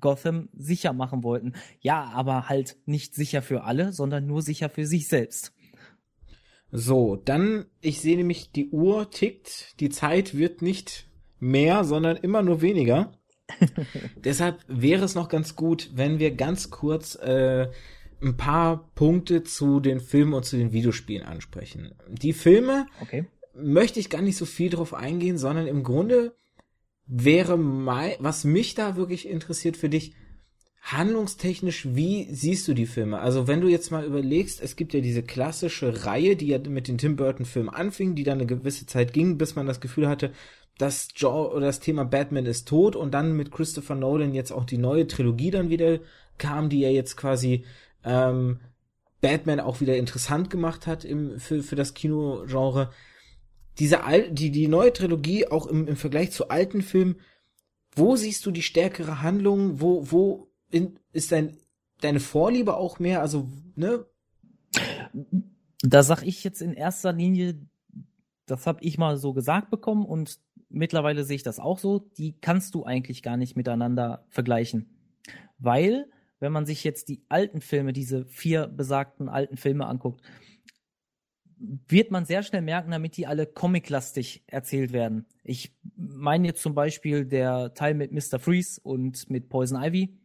[0.00, 1.54] Gotham sicher machen wollten.
[1.80, 5.52] Ja, aber halt nicht sicher für alle, sondern nur sicher für sich selbst.
[6.70, 11.08] So, dann, ich sehe nämlich, die Uhr tickt, die Zeit wird nicht
[11.40, 13.12] mehr, sondern immer nur weniger.
[14.16, 17.68] Deshalb wäre es noch ganz gut, wenn wir ganz kurz äh,
[18.20, 21.94] ein paar Punkte zu den Filmen und zu den Videospielen ansprechen.
[22.08, 23.26] Die Filme okay.
[23.54, 26.36] möchte ich gar nicht so viel drauf eingehen, sondern im Grunde
[27.08, 30.12] wäre mein, was mich da wirklich interessiert für dich,
[30.80, 33.18] handlungstechnisch, wie siehst du die Filme?
[33.18, 36.88] Also wenn du jetzt mal überlegst, es gibt ja diese klassische Reihe, die ja mit
[36.88, 40.08] den Tim Burton Filmen anfing, die dann eine gewisse Zeit ging, bis man das Gefühl
[40.08, 40.32] hatte,
[40.78, 44.64] das Joe oder das Thema Batman ist tot und dann mit Christopher Nolan jetzt auch
[44.64, 45.98] die neue Trilogie dann wieder
[46.38, 47.64] kam, die ja jetzt quasi
[48.04, 48.60] ähm,
[49.20, 52.90] Batman auch wieder interessant gemacht hat im, für, für das Kinogenre
[53.78, 57.16] diese Al die, die neue Trilogie auch im, im Vergleich zu alten Filmen,
[57.92, 59.80] wo siehst du die stärkere Handlung?
[59.80, 61.56] Wo, wo in, ist dein,
[62.00, 63.20] deine Vorliebe auch mehr?
[63.20, 64.06] Also, ne?
[65.82, 67.60] Da sag ich jetzt in erster Linie,
[68.46, 72.38] das habe ich mal so gesagt bekommen und mittlerweile sehe ich das auch so, die
[72.40, 74.98] kannst du eigentlich gar nicht miteinander vergleichen.
[75.58, 76.10] Weil,
[76.40, 80.22] wenn man sich jetzt die alten Filme, diese vier besagten alten Filme anguckt,
[81.60, 85.26] wird man sehr schnell merken, damit die alle comiclastig erzählt werden.
[85.42, 88.38] Ich meine jetzt zum Beispiel der Teil mit Mr.
[88.38, 90.16] Freeze und mit Poison Ivy.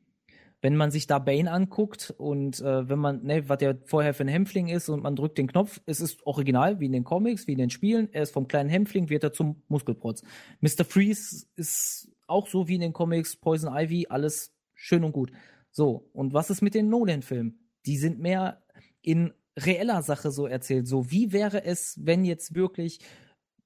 [0.61, 4.23] Wenn man sich da Bane anguckt und äh, wenn man, ne, was der vorher für
[4.23, 7.47] ein Hämpfling ist und man drückt den Knopf, es ist original, wie in den Comics,
[7.47, 8.07] wie in den Spielen.
[8.13, 10.23] Er ist vom kleinen Hämpfling, wird er zum Muskelprotz.
[10.61, 10.85] Mr.
[10.85, 15.31] Freeze ist auch so wie in den Comics, Poison Ivy, alles schön und gut.
[15.71, 17.59] So, und was ist mit den Nolan-Filmen?
[17.85, 18.63] Die sind mehr
[19.01, 20.87] in reeller Sache so erzählt.
[20.87, 22.99] So, wie wäre es, wenn jetzt wirklich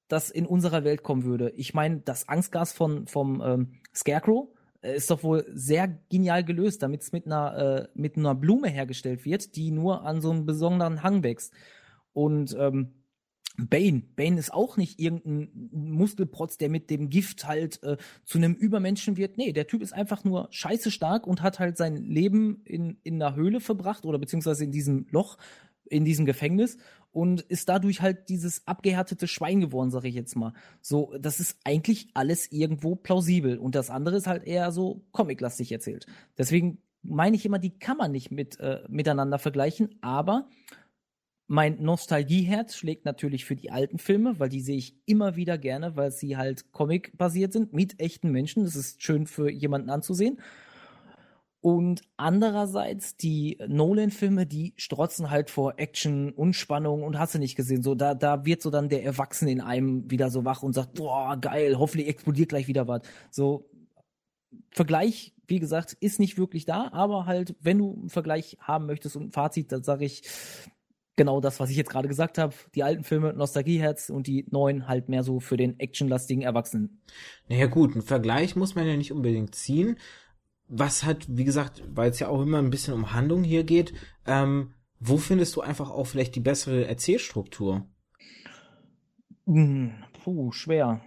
[0.07, 1.51] das in unserer Welt kommen würde?
[1.55, 4.49] Ich meine, das Angstgas von, vom ähm, Scarecrow
[4.81, 8.69] äh, ist doch wohl sehr genial gelöst, damit es mit einer, äh, mit einer Blume
[8.69, 11.53] hergestellt wird, die nur an so einem besonderen Hang wächst.
[12.13, 12.93] Und ähm,
[13.57, 14.03] Bane.
[14.15, 19.17] Bane ist auch nicht irgendein Muskelprotz, der mit dem Gift halt äh, zu einem Übermenschen
[19.17, 19.37] wird.
[19.37, 23.21] Nee, der Typ ist einfach nur scheiße stark und hat halt sein Leben in, in
[23.21, 25.37] einer Höhle verbracht oder beziehungsweise in diesem Loch
[25.89, 26.77] in diesem Gefängnis
[27.11, 30.53] und ist dadurch halt dieses abgehärtete Schwein geworden, sag ich jetzt mal.
[30.81, 35.71] So, das ist eigentlich alles irgendwo plausibel und das andere ist halt eher so comiclastig
[35.71, 36.05] erzählt.
[36.37, 40.47] Deswegen meine ich immer, die kann man nicht mit, äh, miteinander vergleichen, aber
[41.47, 45.95] mein Nostalgieherz schlägt natürlich für die alten Filme, weil die sehe ich immer wieder gerne,
[45.95, 48.65] weil sie halt comic-basiert sind mit echten Menschen.
[48.65, 50.39] Das ist schön für jemanden anzusehen.
[51.67, 57.57] Und andererseits die Nolan-Filme, die strotzen halt vor Action und Spannung und hast du nicht
[57.57, 57.83] gesehen.
[57.83, 60.93] So, da, da wird so dann der Erwachsene in einem wieder so wach und sagt,
[60.93, 63.01] boah, geil, hoffentlich explodiert gleich wieder was.
[63.31, 63.69] So,
[64.71, 69.17] Vergleich, wie gesagt, ist nicht wirklich da, aber halt, wenn du einen Vergleich haben möchtest
[69.17, 70.21] und ein Fazit, dann sage ich
[71.17, 72.55] genau das, was ich jetzt gerade gesagt habe.
[72.75, 77.01] Die alten Filme, Nostalgieherz und die neuen halt mehr so für den actionlastigen Erwachsenen.
[77.49, 79.97] Naja gut, einen Vergleich muss man ja nicht unbedingt ziehen
[80.67, 83.93] was halt, wie gesagt, weil es ja auch immer ein bisschen um Handlung hier geht,
[84.25, 87.85] ähm, wo findest du einfach auch vielleicht die bessere Erzählstruktur?
[89.45, 89.93] Hm,
[90.23, 91.01] puh, schwer.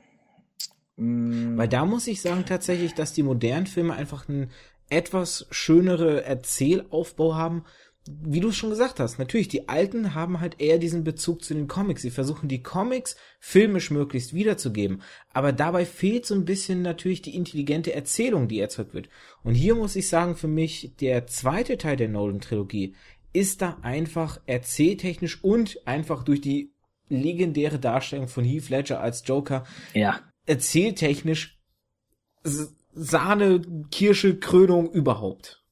[0.96, 1.56] Hm.
[1.56, 4.50] Weil da muss ich sagen tatsächlich, dass die modernen Filme einfach einen
[4.88, 7.64] etwas schönere Erzählaufbau haben,
[8.06, 11.68] wie du schon gesagt hast, natürlich, die Alten haben halt eher diesen Bezug zu den
[11.68, 12.02] Comics.
[12.02, 15.02] Sie versuchen die Comics filmisch möglichst wiederzugeben.
[15.32, 19.08] Aber dabei fehlt so ein bisschen natürlich die intelligente Erzählung, die erzeugt wird.
[19.42, 22.94] Und hier muss ich sagen, für mich, der zweite Teil der Nolan-Trilogie
[23.32, 26.72] ist da einfach erzähltechnisch und einfach durch die
[27.08, 30.20] legendäre Darstellung von Heath Ledger als Joker ja.
[30.46, 31.58] erzähltechnisch
[32.92, 35.64] Sahne, Kirsche, Krönung überhaupt.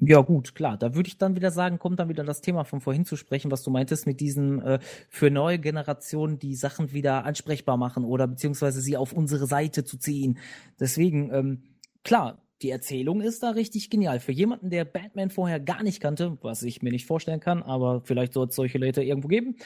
[0.00, 0.76] Ja, gut, klar.
[0.76, 3.50] Da würde ich dann wieder sagen, kommt dann wieder das Thema von vorhin zu sprechen,
[3.52, 4.78] was du meintest, mit diesen äh,
[5.08, 9.96] für neue Generationen die Sachen wieder ansprechbar machen oder beziehungsweise sie auf unsere Seite zu
[9.98, 10.38] ziehen.
[10.80, 11.62] Deswegen, ähm,
[12.02, 14.18] klar, die Erzählung ist da richtig genial.
[14.18, 18.00] Für jemanden, der Batman vorher gar nicht kannte, was ich mir nicht vorstellen kann, aber
[18.02, 19.56] vielleicht soll es solche Leute irgendwo geben,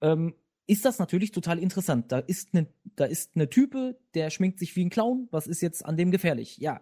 [0.00, 0.34] ähm,
[0.66, 2.12] ist das natürlich total interessant.
[2.12, 5.28] Da ist eine, da ist eine Type, der schminkt sich wie ein Clown.
[5.32, 6.58] Was ist jetzt an dem gefährlich?
[6.58, 6.80] Ja,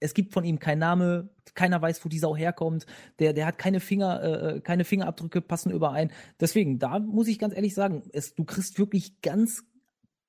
[0.00, 2.86] es gibt von ihm keinen Name, keiner weiß, wo die Sau herkommt,
[3.18, 6.12] der, der hat keine Finger, äh, äh, keine Fingerabdrücke passen überein.
[6.40, 9.64] Deswegen, da muss ich ganz ehrlich sagen, es, du kriegst wirklich ganz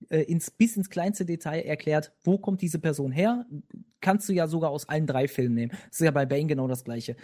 [0.09, 3.45] äh, ins, bis ins kleinste Detail erklärt, wo kommt diese Person her.
[3.99, 5.71] Kannst du ja sogar aus allen drei Filmen nehmen.
[5.71, 7.15] Das ist ja bei Bane genau das gleiche.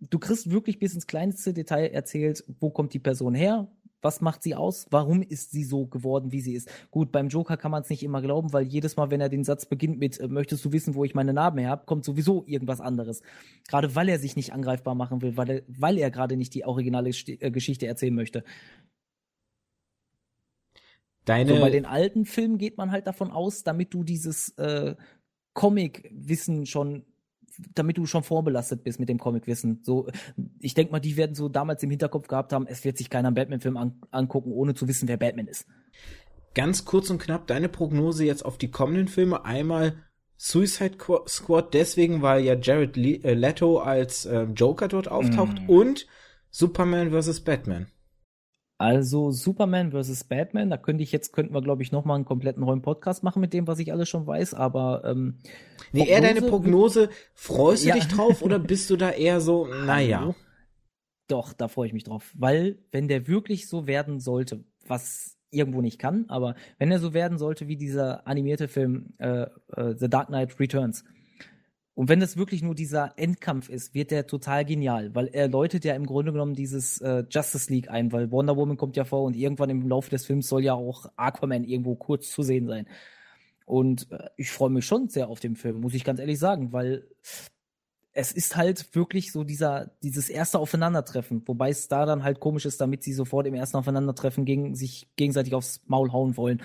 [0.00, 3.68] Du kriegst wirklich bis ins kleinste Detail erzählt, wo kommt die Person her,
[4.02, 4.86] was macht sie aus?
[4.90, 6.68] Warum ist sie so geworden, wie sie ist?
[6.90, 9.44] Gut, beim Joker kann man es nicht immer glauben, weil jedes Mal, wenn er den
[9.44, 12.44] Satz beginnt mit äh, Möchtest du wissen, wo ich meine Narben her habe, kommt sowieso
[12.46, 13.22] irgendwas anderes.
[13.68, 16.64] Gerade weil er sich nicht angreifbar machen will, weil er, weil er gerade nicht die
[16.64, 18.44] originale äh, Geschichte erzählen möchte.
[21.24, 24.96] Deine so, bei den alten Filmen geht man halt davon aus, damit du dieses äh,
[25.54, 27.04] Comic-Wissen schon
[27.74, 29.80] damit du schon vorbelastet bist mit dem Comicwissen.
[29.82, 30.08] So,
[30.58, 33.28] ich denke mal, die werden so damals im Hinterkopf gehabt haben, es wird sich keiner
[33.28, 35.66] einen Batman-Film an angucken, ohne zu wissen, wer Batman ist.
[36.54, 39.44] Ganz kurz und knapp deine Prognose jetzt auf die kommenden Filme.
[39.44, 39.94] Einmal
[40.36, 40.96] Suicide
[41.28, 45.70] Squad, deswegen, weil ja Jared äh, Leto als äh, Joker dort auftaucht mm.
[45.70, 46.06] und
[46.50, 47.40] Superman vs.
[47.40, 47.86] Batman.
[48.82, 50.24] Also Superman vs.
[50.24, 53.40] Batman, da könnte ich jetzt, könnten wir, glaube ich, nochmal einen kompletten neuen Podcast machen
[53.40, 55.38] mit dem, was ich alles schon weiß, aber ähm,
[55.92, 57.94] Nee, Prognose, eher deine Prognose, freust du ja.
[57.94, 60.34] dich drauf oder bist du da eher so, naja?
[61.28, 62.32] Doch, da freue ich mich drauf.
[62.34, 67.14] Weil, wenn der wirklich so werden sollte, was irgendwo nicht kann, aber wenn er so
[67.14, 71.04] werden sollte wie dieser animierte Film äh, äh, The Dark Knight Returns,
[71.94, 75.84] und wenn das wirklich nur dieser Endkampf ist, wird der total genial, weil er läutet
[75.84, 79.24] ja im Grunde genommen dieses äh, Justice League ein, weil Wonder Woman kommt ja vor
[79.24, 82.86] und irgendwann im Laufe des Films soll ja auch Aquaman irgendwo kurz zu sehen sein.
[83.66, 86.72] Und äh, ich freue mich schon sehr auf den Film, muss ich ganz ehrlich sagen,
[86.72, 87.06] weil
[88.14, 92.64] es ist halt wirklich so dieser, dieses erste Aufeinandertreffen, wobei es da dann halt komisch
[92.64, 96.62] ist, damit sie sofort im ersten Aufeinandertreffen gegen sich gegenseitig aufs Maul hauen wollen.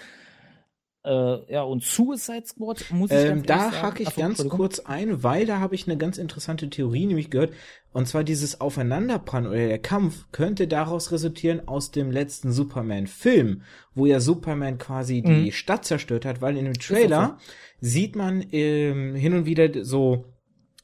[1.03, 5.23] Äh, ja, und Suicide Squad muss ich ähm, Da hake ich Ach, ganz kurz ein,
[5.23, 7.53] weil da habe ich eine ganz interessante Theorie nämlich gehört.
[7.93, 13.63] Und zwar dieses Aufeinanderprallen oder der Kampf könnte daraus resultieren aus dem letzten Superman-Film,
[13.95, 15.45] wo ja Superman quasi mhm.
[15.45, 17.37] die Stadt zerstört hat, weil in dem Trailer
[17.79, 20.25] sieht man ähm, hin und wieder so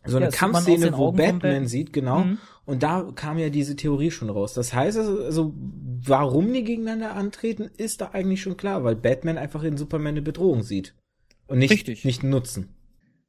[0.06, 2.26] so eine ja, Kampfszene, wo Batman sieht, genau.
[2.26, 2.38] Mhm.
[2.66, 4.54] Und da kam ja diese Theorie schon raus.
[4.54, 9.38] Das heißt also, also, warum die gegeneinander antreten, ist da eigentlich schon klar, weil Batman
[9.38, 10.96] einfach in Superman eine Bedrohung sieht.
[11.48, 12.06] Und nicht, richtig.
[12.06, 12.70] nicht Nutzen.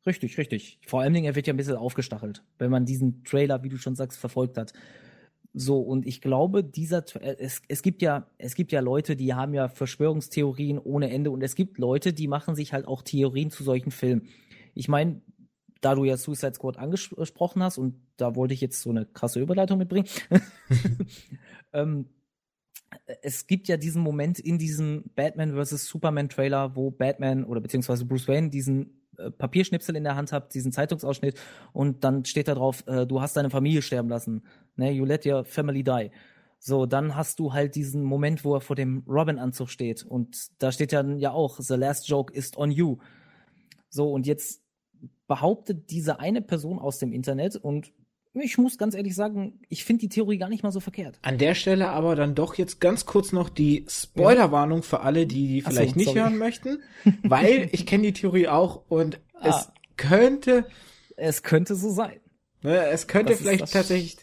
[0.07, 0.79] Richtig, richtig.
[0.87, 3.79] Vor allen Dingen, er wird ja ein bisschen aufgestachelt, wenn man diesen Trailer, wie du
[3.79, 4.73] schon sagst, verfolgt hat.
[5.57, 9.35] So, und ich glaube, dieser, äh, es, es gibt ja, es gibt ja Leute, die
[9.35, 13.51] haben ja Verschwörungstheorien ohne Ende und es gibt Leute, die machen sich halt auch Theorien
[13.51, 14.29] zu solchen Filmen.
[14.75, 15.23] Ich meine,
[15.85, 19.41] da du ja Suicide Squad angesprochen hast und da wollte ich jetzt so eine krasse
[19.41, 20.09] Überleitung mitbringen.
[21.73, 22.09] ähm,
[23.23, 25.85] es gibt ja diesen Moment in diesem Batman vs.
[25.87, 30.55] Superman Trailer, wo Batman oder beziehungsweise Bruce Wayne diesen äh, Papierschnipsel in der Hand hat,
[30.55, 31.39] diesen Zeitungsausschnitt
[31.75, 34.45] und dann steht da drauf, äh, du hast deine Familie sterben lassen.
[34.77, 36.11] Ne, you let your family die.
[36.59, 40.73] So, dann hast du halt diesen Moment, wo er vor dem Robin-Anzug steht und da
[40.73, 42.97] steht dann ja auch, the last joke is on you.
[43.91, 44.64] So, und jetzt
[45.27, 47.93] behauptet diese eine Person aus dem Internet und
[48.37, 51.21] ich muss ganz ehrlich sagen, ich finde die Theorie gar nicht mal so verkehrt.
[51.23, 55.47] An der Stelle aber dann doch jetzt ganz kurz noch die Spoilerwarnung für alle, die
[55.47, 56.83] die vielleicht so, nicht hören möchten,
[57.23, 59.49] weil ich kenne die Theorie auch und ah.
[59.49, 60.67] es könnte
[61.17, 62.21] es könnte so sein.
[62.63, 64.17] Ne, es könnte vielleicht tatsächlich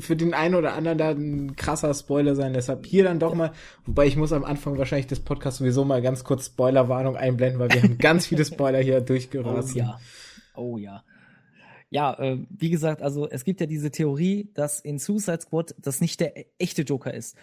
[0.00, 2.52] für den einen oder anderen da ein krasser Spoiler sein.
[2.52, 3.52] Deshalb hier dann doch mal,
[3.84, 7.70] wobei ich muss am Anfang wahrscheinlich des Podcasts sowieso mal ganz kurz Spoilerwarnung einblenden, weil
[7.70, 9.74] wir haben ganz viele Spoiler hier durchgerast.
[9.74, 10.00] Oh ja.
[10.56, 11.04] Oh ja.
[11.90, 16.00] Ja, äh, wie gesagt, also es gibt ja diese Theorie, dass in Suicide Squad das
[16.00, 17.36] nicht der echte Joker ist.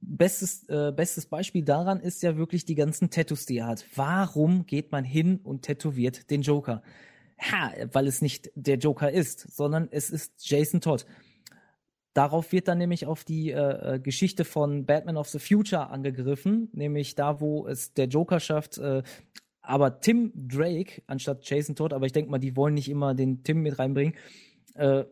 [0.00, 3.84] Bestes, äh, bestes Beispiel daran ist ja wirklich die ganzen Tattoos, die er hat.
[3.94, 6.82] Warum geht man hin und tätowiert den Joker?
[7.38, 11.06] Ha, weil es nicht der Joker ist, sondern es ist Jason Todd.
[12.14, 16.68] Darauf wird dann nämlich auf die äh, äh, Geschichte von Batman of the Future angegriffen,
[16.72, 19.02] nämlich da, wo es der Joker schafft, äh,
[19.60, 23.44] aber Tim Drake anstatt Jason Todd, aber ich denke mal, die wollen nicht immer den
[23.44, 24.14] Tim mit reinbringen,
[24.74, 25.04] äh,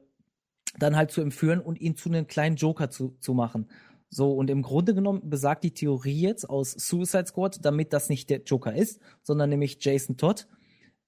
[0.79, 3.69] dann halt zu entführen und ihn zu einem kleinen Joker zu, zu machen.
[4.09, 8.31] So, und im Grunde genommen besagt die Theorie jetzt aus Suicide Squad, damit das nicht
[8.31, 10.49] der Joker ist, sondern nämlich Jason Todd,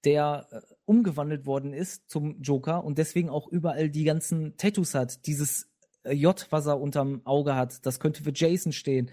[0.05, 5.27] der äh, umgewandelt worden ist zum Joker und deswegen auch überall die ganzen Tattoos hat.
[5.27, 5.71] Dieses
[6.05, 9.11] äh, J, was er unterm Auge hat, das könnte für Jason stehen.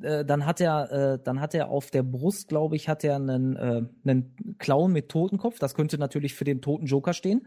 [0.00, 3.16] Äh, dann hat er, äh, dann hat er auf der Brust, glaube ich, hat er
[3.16, 5.58] einen, äh, einen Clown mit Totenkopf.
[5.58, 7.46] Das könnte natürlich für den toten Joker stehen.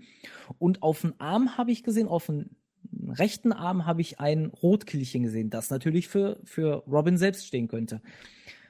[0.57, 2.49] Und auf dem Arm habe ich gesehen, auf dem
[3.07, 8.01] rechten Arm habe ich ein Rotkehlchen gesehen, das natürlich für, für Robin selbst stehen könnte.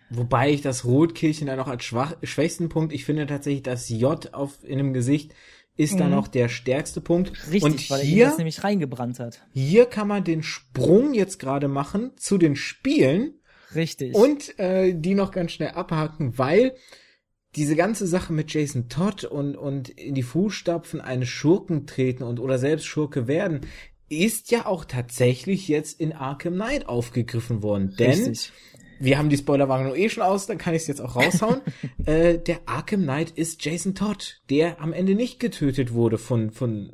[0.09, 4.33] Wobei ich das Rotkehlchen da noch als schwach, schwächsten Punkt, ich finde tatsächlich das J
[4.33, 5.33] auf in dem Gesicht
[5.79, 5.99] ist mhm.
[5.99, 7.31] da noch der stärkste Punkt.
[7.51, 9.41] Richtig, und weil hier, er das nämlich reingebrannt hat.
[9.53, 13.35] Hier kann man den Sprung jetzt gerade machen zu den Spielen.
[13.73, 14.13] Richtig.
[14.13, 16.75] Und äh, die noch ganz schnell abhaken, weil
[17.55, 22.41] diese ganze Sache mit Jason Todd und, und in die Fußstapfen eines Schurken treten und
[22.41, 23.61] oder selbst Schurke werden,
[24.09, 27.95] ist ja auch tatsächlich jetzt in Arkham Knight aufgegriffen worden.
[27.97, 28.51] Denn Richtig
[28.99, 31.61] wir haben die Spoilerwarnung eh schon aus, dann kann ich es jetzt auch raushauen.
[32.05, 36.91] äh, der Arkham Knight ist Jason Todd, der am Ende nicht getötet wurde von, von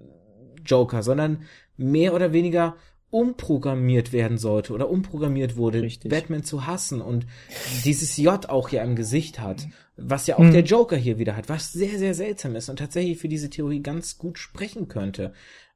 [0.66, 1.44] Joker, sondern
[1.78, 2.76] mehr oder weniger
[3.16, 6.12] umprogrammiert werden sollte oder umprogrammiert wurde, Richtig.
[6.12, 7.26] Batman zu hassen und
[7.86, 10.52] dieses J auch hier im Gesicht hat, was ja auch hm.
[10.52, 13.82] der Joker hier wieder hat, was sehr, sehr seltsam ist und tatsächlich für diese Theorie
[13.82, 15.32] ganz gut sprechen könnte.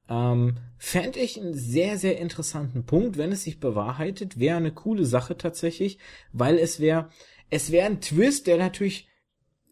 [0.09, 4.39] Ähm, Fände ich einen sehr, sehr interessanten Punkt, wenn es sich bewahrheitet.
[4.39, 5.99] Wäre eine coole Sache tatsächlich,
[6.31, 7.09] weil es wäre,
[7.49, 9.08] es wäre ein Twist, der natürlich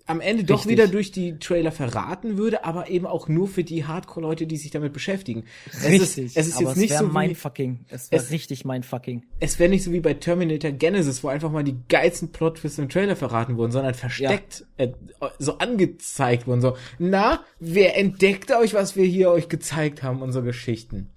[0.07, 0.55] am Ende Richtig.
[0.55, 4.57] doch wieder durch die Trailer verraten würde, aber eben auch nur für die Hardcore-Leute, die
[4.57, 5.43] sich damit beschäftigen.
[5.69, 5.99] Es richtig.
[5.99, 7.85] Ist, es ist jetzt nicht so mein fucking.
[7.89, 9.23] Es wäre richtig mein fucking.
[9.39, 12.89] Es wäre nicht so wie bei Terminator Genesis, wo einfach mal die geilsten Plot-Twists im
[12.89, 14.85] Trailer verraten wurden, sondern versteckt, ja.
[14.85, 14.93] äh,
[15.39, 16.61] so angezeigt wurden.
[16.61, 21.09] So, na, wer entdeckt euch, was wir hier euch gezeigt haben, unsere Geschichten?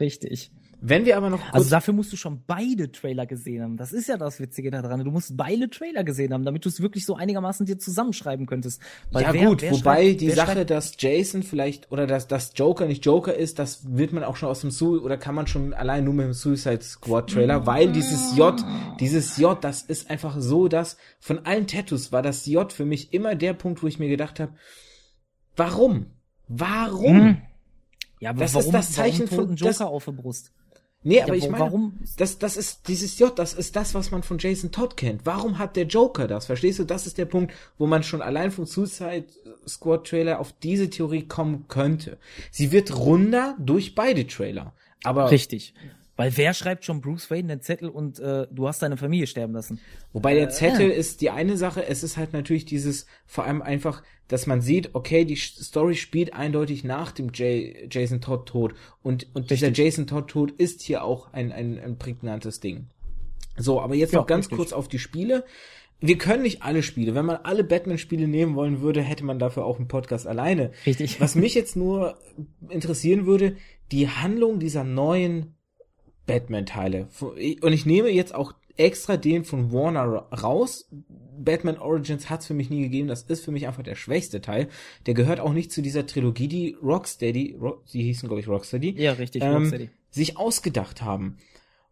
[0.00, 0.50] Richtig.
[0.80, 3.76] Wenn wir aber noch Also dafür musst du schon beide Trailer gesehen haben.
[3.76, 5.04] Das ist ja das Witzige daran.
[5.04, 8.80] Du musst beide Trailer gesehen haben, damit du es wirklich so einigermaßen dir zusammenschreiben könntest.
[9.10, 12.52] Weil ja wer, gut, wer wobei schreibt, die Sache, dass Jason vielleicht oder dass, dass
[12.54, 15.48] Joker nicht Joker ist, das wird man auch schon aus dem Su oder kann man
[15.48, 18.54] schon allein nur mit dem Suicide Squad Trailer, weil dieses J,
[19.00, 23.12] dieses J, das ist einfach so, dass von allen Tattoos war das J für mich
[23.12, 24.52] immer der Punkt, wo ich mir gedacht habe,
[25.56, 26.06] warum?
[26.46, 27.20] Warum?
[27.20, 27.42] Hm.
[28.20, 30.52] Ja, aber das warum, ist das Zeichen von Joker das, auf der Brust.
[31.04, 32.00] Nee, aber ja, ich meine, warum?
[32.16, 35.24] Das, das ist dieses J, das ist das, was man von Jason Todd kennt.
[35.24, 36.46] Warum hat der Joker das?
[36.46, 36.84] Verstehst du?
[36.84, 39.26] Das ist der Punkt, wo man schon allein vom Suicide
[39.66, 42.18] Squad Trailer auf diese Theorie kommen könnte.
[42.50, 44.74] Sie wird runder durch beide Trailer.
[45.04, 45.74] Aber richtig.
[46.18, 49.52] Weil wer schreibt schon Bruce Wayne den Zettel und äh, du hast deine Familie sterben
[49.52, 49.78] lassen?
[50.12, 50.96] Wobei der äh, Zettel äh.
[50.96, 54.96] ist die eine Sache, es ist halt natürlich dieses, vor allem einfach, dass man sieht,
[54.96, 60.08] okay, die Story spielt eindeutig nach dem J Jason Todd Tod und, und dieser Jason
[60.08, 62.88] Todd Tod ist hier auch ein, ein, ein prägnantes Ding.
[63.56, 64.56] So, aber jetzt ja, noch ganz richtig.
[64.58, 65.44] kurz auf die Spiele.
[66.00, 67.14] Wir können nicht alle Spiele.
[67.14, 70.72] Wenn man alle Batman-Spiele nehmen wollen würde, hätte man dafür auch einen Podcast alleine.
[70.84, 71.20] Richtig.
[71.20, 72.18] Was mich jetzt nur
[72.68, 73.56] interessieren würde,
[73.92, 75.54] die Handlung dieser neuen
[76.28, 77.08] Batman-Teile.
[77.20, 80.88] Und ich nehme jetzt auch extra den von Warner raus.
[81.36, 83.08] Batman Origins hat es für mich nie gegeben.
[83.08, 84.68] Das ist für mich einfach der schwächste Teil.
[85.06, 88.94] Der gehört auch nicht zu dieser Trilogie, die Rocksteady, Rock, die hießen glaube ich Rocksteady,
[88.96, 91.38] ja richtig, ähm, Rocksteady, sich ausgedacht haben.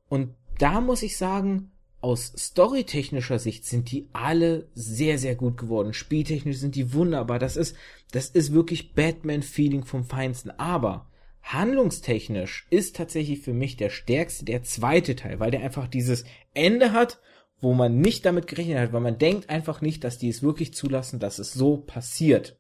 [0.09, 5.93] Und da muss ich sagen, aus storytechnischer Sicht sind die alle sehr, sehr gut geworden.
[5.93, 7.41] Spieltechnisch sind die wunderbar.
[7.41, 7.75] Das ist,
[8.13, 10.51] das ist wirklich Batman-Feeling vom Feinsten.
[10.53, 11.09] Aber
[11.53, 16.25] handlungstechnisch ist tatsächlich für mich der stärkste der zweite Teil, weil der einfach dieses
[16.55, 17.21] Ende hat,
[17.61, 20.75] wo man nicht damit gerechnet hat, weil man denkt einfach nicht, dass die es wirklich
[20.75, 22.59] zulassen, dass es so passiert.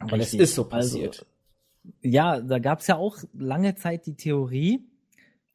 [0.00, 1.18] Und es ist so also, passiert.
[1.20, 1.26] Also,
[2.02, 4.84] ja, da gab es ja auch lange Zeit die Theorie,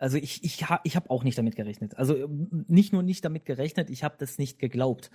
[0.02, 1.96] also ich, ich, ich habe auch nicht damit gerechnet.
[1.96, 2.28] Also
[2.68, 5.12] nicht nur nicht damit gerechnet, ich habe das nicht geglaubt.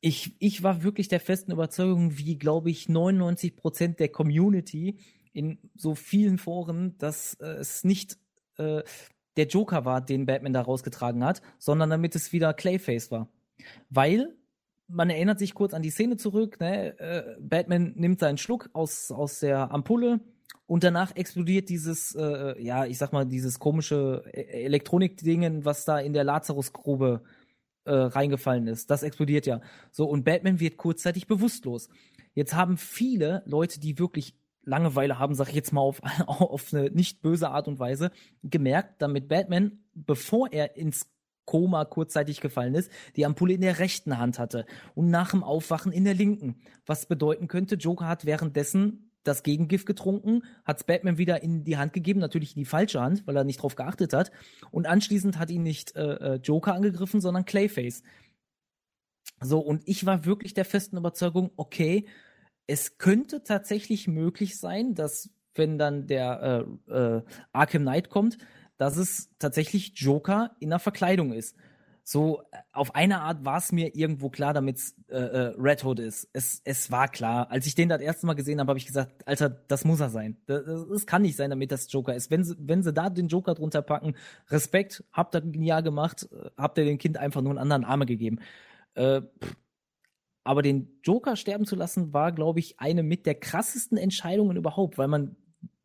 [0.00, 4.98] Ich, ich war wirklich der festen Überzeugung, wie glaube ich 99 Prozent der Community,
[5.36, 8.18] in so vielen Foren, dass äh, es nicht
[8.58, 8.82] äh,
[9.36, 13.28] der Joker war, den Batman da rausgetragen hat, sondern damit es wieder Clayface war.
[13.90, 14.34] Weil
[14.88, 16.98] man erinnert sich kurz an die Szene zurück, ne?
[16.98, 20.20] äh, Batman nimmt seinen Schluck aus, aus der Ampulle
[20.66, 25.98] und danach explodiert dieses, äh, ja, ich sag mal, dieses komische e-, Elektronik-Dingen, was da
[25.98, 27.22] in der Lazarusgrube
[27.84, 28.90] äh, reingefallen ist.
[28.90, 29.60] Das explodiert ja.
[29.90, 31.88] So, und Batman wird kurzzeitig bewusstlos.
[32.34, 34.34] Jetzt haben viele Leute, die wirklich
[34.66, 38.10] Langeweile haben, sag ich jetzt mal auf, auf eine nicht böse Art und Weise,
[38.42, 41.08] gemerkt, damit Batman, bevor er ins
[41.46, 45.92] Koma kurzzeitig gefallen ist, die Ampulle in der rechten Hand hatte und nach dem Aufwachen
[45.92, 46.56] in der linken.
[46.84, 51.76] Was bedeuten könnte, Joker hat währenddessen das Gegengift getrunken, hat es Batman wieder in die
[51.76, 54.30] Hand gegeben, natürlich in die falsche Hand, weil er nicht drauf geachtet hat.
[54.70, 58.02] Und anschließend hat ihn nicht äh, äh Joker angegriffen, sondern Clayface.
[59.40, 62.06] So, und ich war wirklich der festen Überzeugung, okay,
[62.66, 68.38] es könnte tatsächlich möglich sein, dass wenn dann der äh, äh, Arkham Knight kommt,
[68.78, 71.56] dass es tatsächlich Joker in der Verkleidung ist.
[72.08, 75.84] So, äh, auf eine Art war es mir irgendwo klar, damit es äh, äh, Red
[75.84, 76.28] Hood ist.
[76.32, 77.50] Es, es war klar.
[77.50, 80.10] Als ich den das erste Mal gesehen habe, habe ich gesagt, Alter, das muss er
[80.10, 80.36] sein.
[80.46, 82.30] Das, das, kann nicht sein, damit das Joker ist.
[82.30, 84.14] Wenn sie, wenn sie da den Joker drunter packen,
[84.50, 88.06] Respekt, habt ihr genial gemacht, äh, habt ihr dem Kind einfach nur einen anderen Arme
[88.06, 88.38] gegeben.
[88.94, 89.56] Äh, pff,
[90.46, 94.98] aber den Joker sterben zu lassen, war, glaube ich, eine mit der krassesten Entscheidungen überhaupt,
[94.98, 95.36] weil man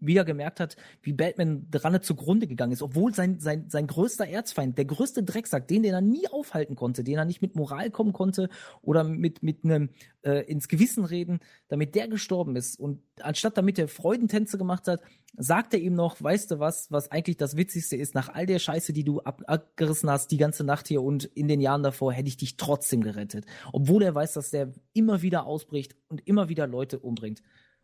[0.02, 4.78] wieder gemerkt hat, wie Batman dran zugrunde gegangen ist, obwohl sein, sein, sein größter Erzfeind,
[4.78, 8.12] der größte Drecksack, den, den er nie aufhalten konnte, den er nicht mit Moral kommen
[8.12, 8.50] konnte
[8.82, 9.90] oder mit, mit einem
[10.24, 12.80] äh, ins Gewissen reden, damit der gestorben ist.
[12.80, 15.02] Und anstatt damit er Freudentänze gemacht hat,
[15.38, 18.60] sagt er ihm noch, weißt du was, was eigentlich das Witzigste ist, nach all der
[18.60, 22.12] Scheiße, die du ab, abgerissen hast, die ganze Nacht hier und in den Jahren davor,
[22.12, 23.46] hätte ich dich trotzdem gerettet.
[23.72, 27.42] Obwohl er weiß, dass der immer wieder ausbricht und immer wieder Leute umbringt.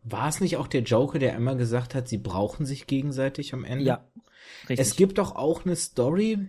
[0.09, 3.63] War es nicht auch der Joker, der immer gesagt hat, sie brauchen sich gegenseitig am
[3.63, 3.85] Ende?
[3.85, 4.07] Ja.
[4.69, 4.79] Richtig.
[4.79, 6.47] Es gibt doch auch eine Story.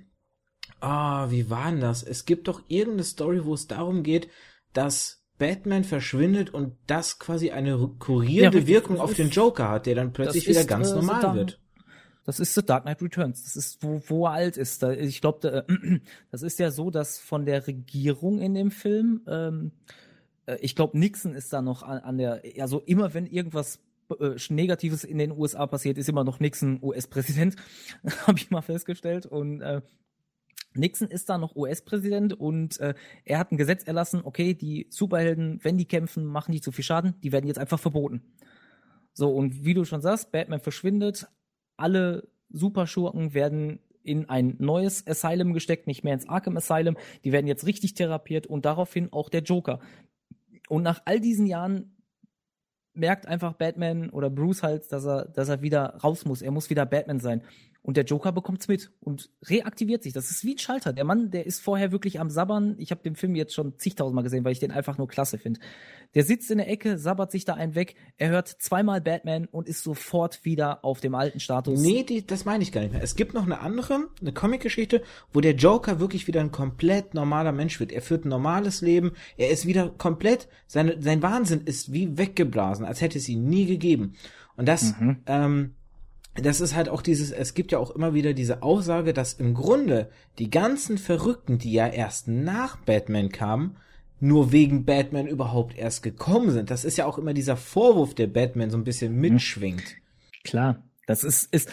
[0.80, 2.02] Ah, wie war denn das?
[2.02, 4.28] Es gibt doch irgendeine Story, wo es darum geht,
[4.72, 9.94] dass Batman verschwindet und das quasi eine kurierende ja, Wirkung auf den Joker hat, der
[9.94, 11.60] dann plötzlich wieder ist, ganz äh, normal wird.
[12.26, 13.44] Das ist The Dark Knight Returns.
[13.44, 14.82] Das ist, wo, wo er alt ist.
[14.82, 15.64] Ich glaube,
[16.30, 19.92] das ist ja so, dass von der Regierung in dem Film ähm, äh,
[20.56, 23.80] ich glaube, Nixon ist da noch an, an der, also immer wenn irgendwas
[24.18, 27.56] äh, Negatives in den USA passiert, ist immer noch Nixon US-Präsident,
[28.26, 29.26] habe ich mal festgestellt.
[29.26, 29.82] Und äh,
[30.74, 32.94] Nixon ist da noch US-Präsident und äh,
[33.24, 36.84] er hat ein Gesetz erlassen, okay, die Superhelden, wenn die kämpfen, machen die zu viel
[36.84, 38.22] Schaden, die werden jetzt einfach verboten.
[39.12, 41.26] So, und wie du schon sagst, Batman verschwindet,
[41.76, 46.96] alle Superschurken werden in ein neues Asylum gesteckt, nicht mehr ins Arkham Asylum.
[47.24, 49.80] Die werden jetzt richtig therapiert und daraufhin auch der Joker.
[50.68, 51.96] Und nach all diesen Jahren
[52.94, 56.42] merkt einfach Batman oder Bruce halt, dass er, dass er wieder raus muss.
[56.42, 57.42] Er muss wieder Batman sein.
[57.88, 60.12] Und der Joker bekommt's mit und reaktiviert sich.
[60.12, 60.92] Das ist wie ein Schalter.
[60.92, 62.74] Der Mann, der ist vorher wirklich am Sabbern.
[62.76, 65.58] Ich habe den Film jetzt schon zigtausendmal gesehen, weil ich den einfach nur klasse finde.
[66.14, 67.94] Der sitzt in der Ecke, sabbert sich da einen weg.
[68.18, 71.80] Er hört zweimal Batman und ist sofort wieder auf dem alten Status.
[71.80, 73.02] Nee, die, das meine ich gar nicht mehr.
[73.02, 77.52] Es gibt noch eine andere, eine Comicgeschichte, wo der Joker wirklich wieder ein komplett normaler
[77.52, 77.90] Mensch wird.
[77.90, 79.12] Er führt ein normales Leben.
[79.38, 83.64] Er ist wieder komplett, seine, sein Wahnsinn ist wie weggeblasen, als hätte es ihn nie
[83.64, 84.12] gegeben.
[84.58, 85.22] Und das, mhm.
[85.24, 85.74] ähm,
[86.42, 89.54] das ist halt auch dieses, es gibt ja auch immer wieder diese Aussage, dass im
[89.54, 93.76] Grunde die ganzen Verrückten, die ja erst nach Batman kamen,
[94.20, 96.70] nur wegen Batman überhaupt erst gekommen sind.
[96.70, 99.20] Das ist ja auch immer dieser Vorwurf, der Batman so ein bisschen mhm.
[99.20, 99.96] mitschwingt.
[100.44, 101.70] Klar, das ist, ist,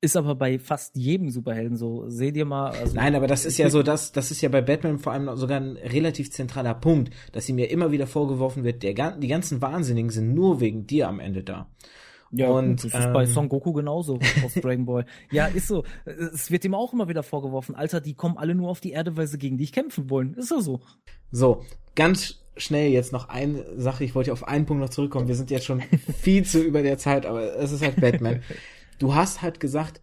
[0.00, 2.08] ist aber bei fast jedem Superhelden so.
[2.08, 2.70] Seht ihr mal.
[2.70, 5.34] Also Nein, aber das ist ja so, das, das ist ja bei Batman vor allem
[5.36, 9.60] sogar ein relativ zentraler Punkt, dass ihm ja immer wieder vorgeworfen wird, der, die ganzen
[9.60, 11.68] Wahnsinnigen sind nur wegen dir am Ende da.
[12.32, 15.04] Ja, und das ist ähm, bei Son Goku genauso aus Dragon Ball.
[15.30, 15.84] Ja, ist so.
[16.04, 19.16] Es wird ihm auch immer wieder vorgeworfen, Alter, die kommen alle nur auf die Erde,
[19.16, 20.34] weil sie gegen dich kämpfen wollen.
[20.34, 20.80] Ist ja so.
[21.30, 21.62] So,
[21.94, 24.04] ganz schnell jetzt noch eine Sache.
[24.04, 25.28] Ich wollte auf einen Punkt noch zurückkommen.
[25.28, 25.82] Wir sind jetzt schon
[26.20, 28.42] viel zu über der Zeit, aber es ist halt Batman.
[28.98, 30.00] Du hast halt gesagt,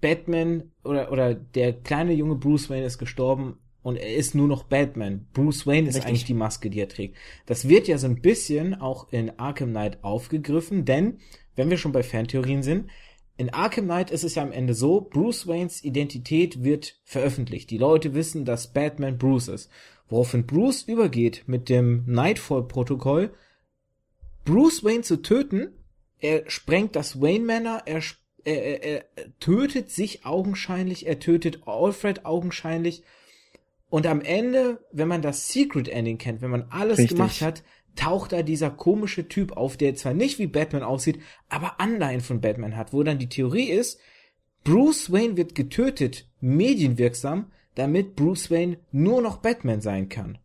[0.00, 4.64] Batman oder, oder der kleine junge Bruce Wayne ist gestorben und er ist nur noch
[4.64, 5.26] Batman.
[5.32, 6.08] Bruce Wayne ist Richtig.
[6.08, 7.16] eigentlich die Maske, die er trägt.
[7.46, 11.18] Das wird ja so ein bisschen auch in Arkham Knight aufgegriffen, denn
[11.58, 12.88] wenn wir schon bei Fantheorien sind,
[13.36, 17.70] in Arkham Knight ist es ja am Ende so, Bruce Waynes Identität wird veröffentlicht.
[17.70, 19.70] Die Leute wissen, dass Batman Bruce ist.
[20.08, 23.32] Woraufhin Bruce übergeht mit dem Nightfall-Protokoll,
[24.44, 25.72] Bruce Wayne zu töten.
[26.18, 28.02] Er sprengt das Wayne Manor, er,
[28.44, 33.02] er, er, er tötet sich augenscheinlich, er tötet Alfred augenscheinlich.
[33.90, 37.16] Und am Ende, wenn man das Secret Ending kennt, wenn man alles Richtig.
[37.16, 37.62] gemacht hat,
[37.98, 41.18] taucht da dieser komische Typ auf, der zwar nicht wie Batman aussieht,
[41.48, 44.00] aber Anleihen von Batman hat, wo dann die Theorie ist,
[44.62, 50.38] Bruce Wayne wird getötet, medienwirksam, damit Bruce Wayne nur noch Batman sein kann.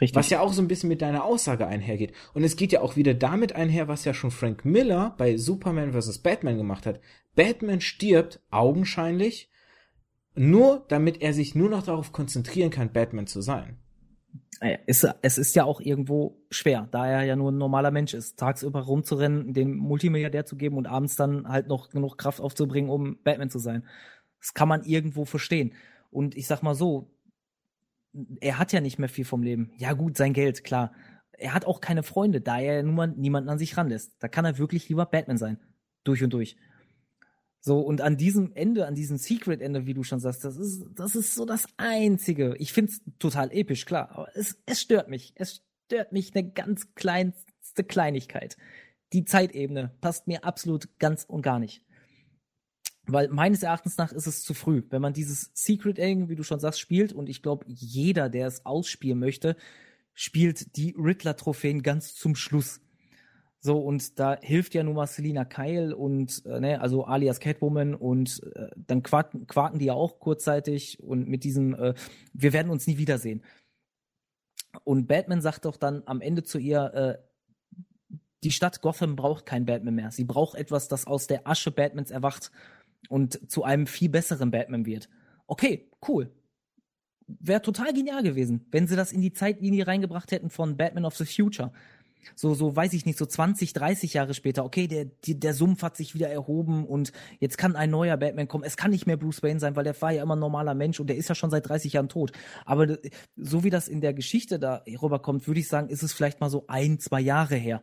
[0.00, 0.16] Richtig.
[0.16, 2.12] Was ja auch so ein bisschen mit deiner Aussage einhergeht.
[2.34, 5.92] Und es geht ja auch wieder damit einher, was ja schon Frank Miller bei Superman
[5.92, 6.18] vs.
[6.18, 7.00] Batman gemacht hat.
[7.34, 9.48] Batman stirbt augenscheinlich
[10.34, 13.78] nur, damit er sich nur noch darauf konzentrieren kann, Batman zu sein.
[14.86, 18.38] Es, es ist ja auch irgendwo schwer, da er ja nur ein normaler Mensch ist,
[18.38, 23.18] tagsüber rumzurennen, den Multimilliardär zu geben und abends dann halt noch genug Kraft aufzubringen, um
[23.24, 23.84] Batman zu sein.
[24.40, 25.74] Das kann man irgendwo verstehen.
[26.10, 27.10] Und ich sag mal so,
[28.40, 29.72] er hat ja nicht mehr viel vom Leben.
[29.78, 30.92] Ja gut, sein Geld, klar.
[31.32, 34.14] Er hat auch keine Freunde, da er nun niemanden an sich ranlässt.
[34.20, 35.58] Da kann er wirklich lieber Batman sein.
[36.04, 36.56] Durch und durch.
[37.64, 41.14] So, und an diesem Ende, an diesem Secret-Ende, wie du schon sagst, das ist, das
[41.14, 42.56] ist so das Einzige.
[42.58, 45.32] Ich find's total episch, klar, aber es, es stört mich.
[45.36, 48.56] Es stört mich eine ganz kleinste Kleinigkeit.
[49.12, 51.84] Die Zeitebene passt mir absolut ganz und gar nicht.
[53.06, 54.82] Weil meines Erachtens nach ist es zu früh.
[54.90, 58.48] Wenn man dieses Secret Ending, wie du schon sagst, spielt, und ich glaube, jeder, der
[58.48, 59.56] es ausspielen möchte,
[60.14, 62.80] spielt die Riddler-Trophäen ganz zum Schluss.
[63.64, 67.94] So, und da hilft ja nun mal Selina Kyle und, äh, ne, also alias Catwoman
[67.94, 71.94] und äh, dann quaken, quaken die ja auch kurzzeitig und mit diesem, äh,
[72.32, 73.44] wir werden uns nie wiedersehen.
[74.82, 79.64] Und Batman sagt doch dann am Ende zu ihr, äh, die Stadt Gotham braucht kein
[79.64, 80.10] Batman mehr.
[80.10, 82.50] Sie braucht etwas, das aus der Asche Batmans erwacht
[83.08, 85.08] und zu einem viel besseren Batman wird.
[85.46, 86.32] Okay, cool.
[87.28, 91.14] Wäre total genial gewesen, wenn sie das in die Zeitlinie reingebracht hätten von Batman of
[91.14, 91.72] the Future
[92.34, 95.82] so, so weiß ich nicht, so 20, 30 Jahre später, okay, der, die, der Sumpf
[95.82, 98.64] hat sich wieder erhoben und jetzt kann ein neuer Batman kommen.
[98.64, 101.00] Es kann nicht mehr Bruce Wayne sein, weil der war ja immer ein normaler Mensch
[101.00, 102.32] und der ist ja schon seit 30 Jahren tot.
[102.64, 102.98] Aber
[103.36, 106.50] so wie das in der Geschichte da rüberkommt, würde ich sagen, ist es vielleicht mal
[106.50, 107.82] so ein, zwei Jahre her.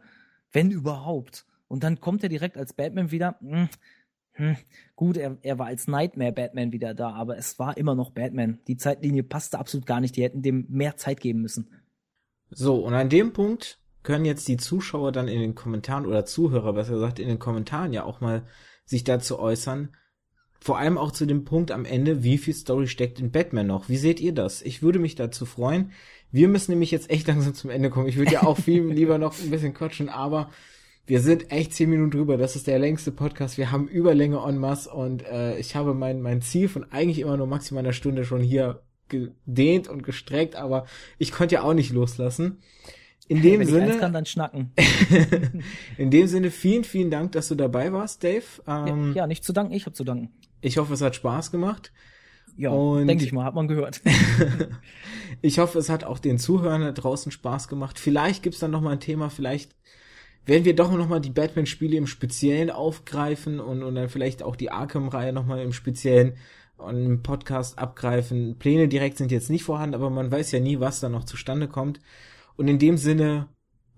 [0.51, 1.45] Wenn überhaupt.
[1.67, 3.37] Und dann kommt er direkt als Batman wieder.
[3.41, 3.69] Hm,
[4.33, 4.55] hm,
[4.95, 8.59] gut, er, er war als Nightmare Batman wieder da, aber es war immer noch Batman.
[8.67, 10.15] Die Zeitlinie passte absolut gar nicht.
[10.15, 11.69] Die hätten dem mehr Zeit geben müssen.
[12.49, 16.73] So, und an dem Punkt können jetzt die Zuschauer dann in den Kommentaren oder Zuhörer,
[16.73, 18.43] besser gesagt, in den Kommentaren ja auch mal
[18.85, 19.95] sich dazu äußern.
[20.61, 23.87] Vor allem auch zu dem Punkt am Ende, wie viel Story steckt in Batman noch.
[23.87, 24.61] Wie seht ihr das?
[24.61, 25.91] Ich würde mich dazu freuen.
[26.31, 28.07] Wir müssen nämlich jetzt echt langsam zum Ende kommen.
[28.07, 30.49] Ich würde ja auch viel lieber noch ein bisschen quatschen, aber
[31.05, 32.37] wir sind echt zehn Minuten drüber.
[32.37, 33.57] Das ist der längste Podcast.
[33.57, 37.37] Wir haben Überlänge en masse und äh, ich habe mein, mein Ziel von eigentlich immer
[37.37, 40.85] nur maximal einer Stunde schon hier gedehnt und gestreckt, aber
[41.17, 42.59] ich konnte ja auch nicht loslassen.
[43.29, 43.93] In dem Wenn Sinne.
[43.93, 44.71] Ich kann, dann schnacken.
[45.97, 48.43] in dem Sinne, vielen, vielen Dank, dass du dabei warst, Dave.
[48.67, 50.33] Ähm, ja, ja, nicht zu danken, ich habe zu danken.
[50.61, 51.93] Ich hoffe, es hat Spaß gemacht.
[52.57, 52.71] Ja,
[53.05, 54.01] denke ich mal, hat man gehört.
[55.41, 57.99] ich hoffe, es hat auch den Zuhörern da draußen Spaß gemacht.
[57.99, 59.75] Vielleicht gibt's dann noch mal ein Thema, vielleicht
[60.45, 64.55] werden wir doch noch mal die Batman-Spiele im Speziellen aufgreifen und, und dann vielleicht auch
[64.55, 66.33] die Arkham-Reihe noch mal im Speziellen
[66.77, 68.57] und im Podcast abgreifen.
[68.57, 71.67] Pläne direkt sind jetzt nicht vorhanden, aber man weiß ja nie, was da noch zustande
[71.67, 71.99] kommt.
[72.59, 73.47] Und in dem Sinne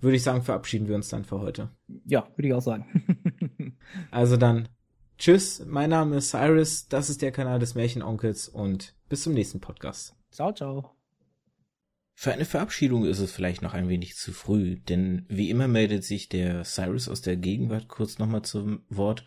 [0.02, 1.72] würde ich sagen, verabschieden wir uns dann für heute.
[2.06, 3.76] Ja, würde ich auch sagen.
[4.12, 4.70] also dann,
[5.18, 9.62] tschüss, mein Name ist Cyrus, das ist der Kanal des Märchenonkels und bis zum nächsten
[9.62, 10.16] Podcast.
[10.30, 10.92] Ciao, ciao.
[12.14, 16.04] Für eine Verabschiedung ist es vielleicht noch ein wenig zu früh, denn wie immer meldet
[16.04, 19.26] sich der Cyrus aus der Gegenwart kurz nochmal zum Wort.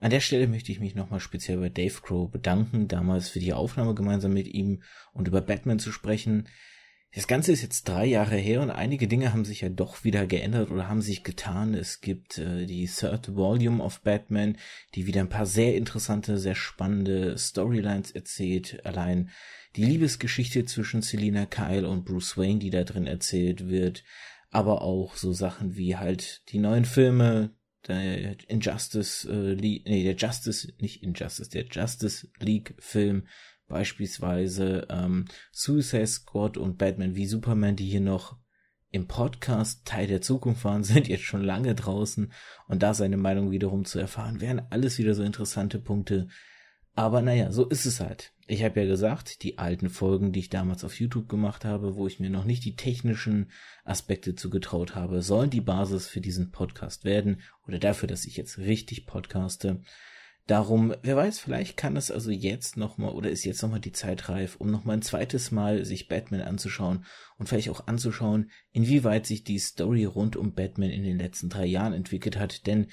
[0.00, 3.52] An der Stelle möchte ich mich nochmal speziell bei Dave Crow bedanken, damals für die
[3.52, 4.82] Aufnahme gemeinsam mit ihm
[5.12, 6.48] und über Batman zu sprechen.
[7.12, 10.26] Das Ganze ist jetzt drei Jahre her und einige Dinge haben sich ja doch wieder
[10.26, 11.72] geändert oder haben sich getan.
[11.72, 14.58] Es gibt äh, die Third Volume of Batman,
[14.94, 18.84] die wieder ein paar sehr interessante, sehr spannende Storylines erzählt.
[18.84, 19.30] Allein
[19.76, 24.04] die Liebesgeschichte zwischen Selina Kyle und Bruce Wayne, die da drin erzählt wird.
[24.50, 27.54] Aber auch so Sachen wie halt die neuen Filme,
[27.86, 33.26] der Injustice äh, nee, der Justice, nicht Injustice, der Justice League Film
[33.68, 38.36] beispielsweise ähm, Suicide Squad und Batman wie Superman, die hier noch
[38.90, 42.32] im Podcast Teil der Zukunft waren, sind jetzt schon lange draußen
[42.68, 46.28] und da seine Meinung wiederum zu erfahren, wären alles wieder so interessante Punkte.
[46.94, 48.32] Aber naja, so ist es halt.
[48.46, 52.06] Ich habe ja gesagt, die alten Folgen, die ich damals auf YouTube gemacht habe, wo
[52.06, 53.50] ich mir noch nicht die technischen
[53.84, 58.56] Aspekte zugetraut habe, sollen die Basis für diesen Podcast werden oder dafür, dass ich jetzt
[58.58, 59.82] richtig podcaste.
[60.46, 64.28] Darum, wer weiß, vielleicht kann es also jetzt nochmal oder ist jetzt nochmal die Zeit
[64.28, 67.04] reif, um nochmal ein zweites Mal sich Batman anzuschauen
[67.36, 71.66] und vielleicht auch anzuschauen, inwieweit sich die Story rund um Batman in den letzten drei
[71.66, 72.86] Jahren entwickelt hat, denn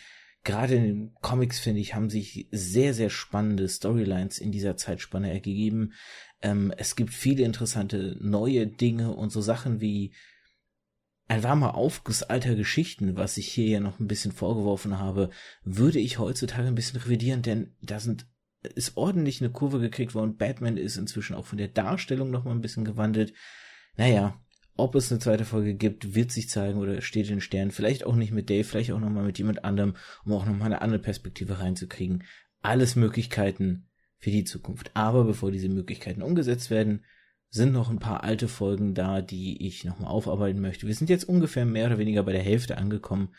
[0.43, 5.31] gerade in den Comics, finde ich, haben sich sehr, sehr spannende Storylines in dieser Zeitspanne
[5.31, 5.93] ergeben.
[6.41, 10.13] Ähm, es gibt viele interessante neue Dinge und so Sachen wie
[11.33, 15.29] ein warmer Aufguss alter Geschichten, was ich hier ja noch ein bisschen vorgeworfen habe,
[15.63, 18.27] würde ich heutzutage ein bisschen revidieren, denn da sind
[18.75, 20.37] ist ordentlich eine Kurve gekriegt worden.
[20.37, 23.33] Batman ist inzwischen auch von der Darstellung noch mal ein bisschen gewandelt.
[23.97, 24.39] Naja,
[24.77, 27.71] ob es eine zweite Folge gibt, wird sich zeigen oder steht in Sternen.
[27.71, 30.55] Vielleicht auch nicht mit Dave, vielleicht auch noch mal mit jemand anderem, um auch noch
[30.55, 32.23] mal eine andere Perspektive reinzukriegen.
[32.61, 34.91] Alles Möglichkeiten für die Zukunft.
[34.93, 37.03] Aber bevor diese Möglichkeiten umgesetzt werden,
[37.53, 40.87] sind noch ein paar alte Folgen da, die ich nochmal aufarbeiten möchte.
[40.87, 43.35] Wir sind jetzt ungefähr mehr oder weniger bei der Hälfte angekommen.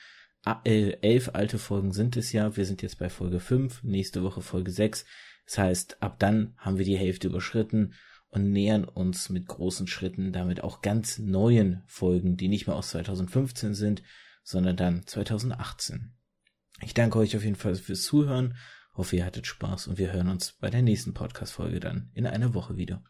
[0.64, 2.56] Äh, elf alte Folgen sind es ja.
[2.56, 5.04] Wir sind jetzt bei Folge 5, nächste Woche Folge 6.
[5.46, 7.94] Das heißt, ab dann haben wir die Hälfte überschritten
[8.28, 12.90] und nähern uns mit großen Schritten damit auch ganz neuen Folgen, die nicht mehr aus
[12.90, 14.04] 2015 sind,
[14.44, 16.14] sondern dann 2018.
[16.82, 18.56] Ich danke euch auf jeden Fall fürs Zuhören,
[18.94, 22.54] hoffe ihr hattet Spaß und wir hören uns bei der nächsten Podcast-Folge dann in einer
[22.54, 23.02] Woche wieder.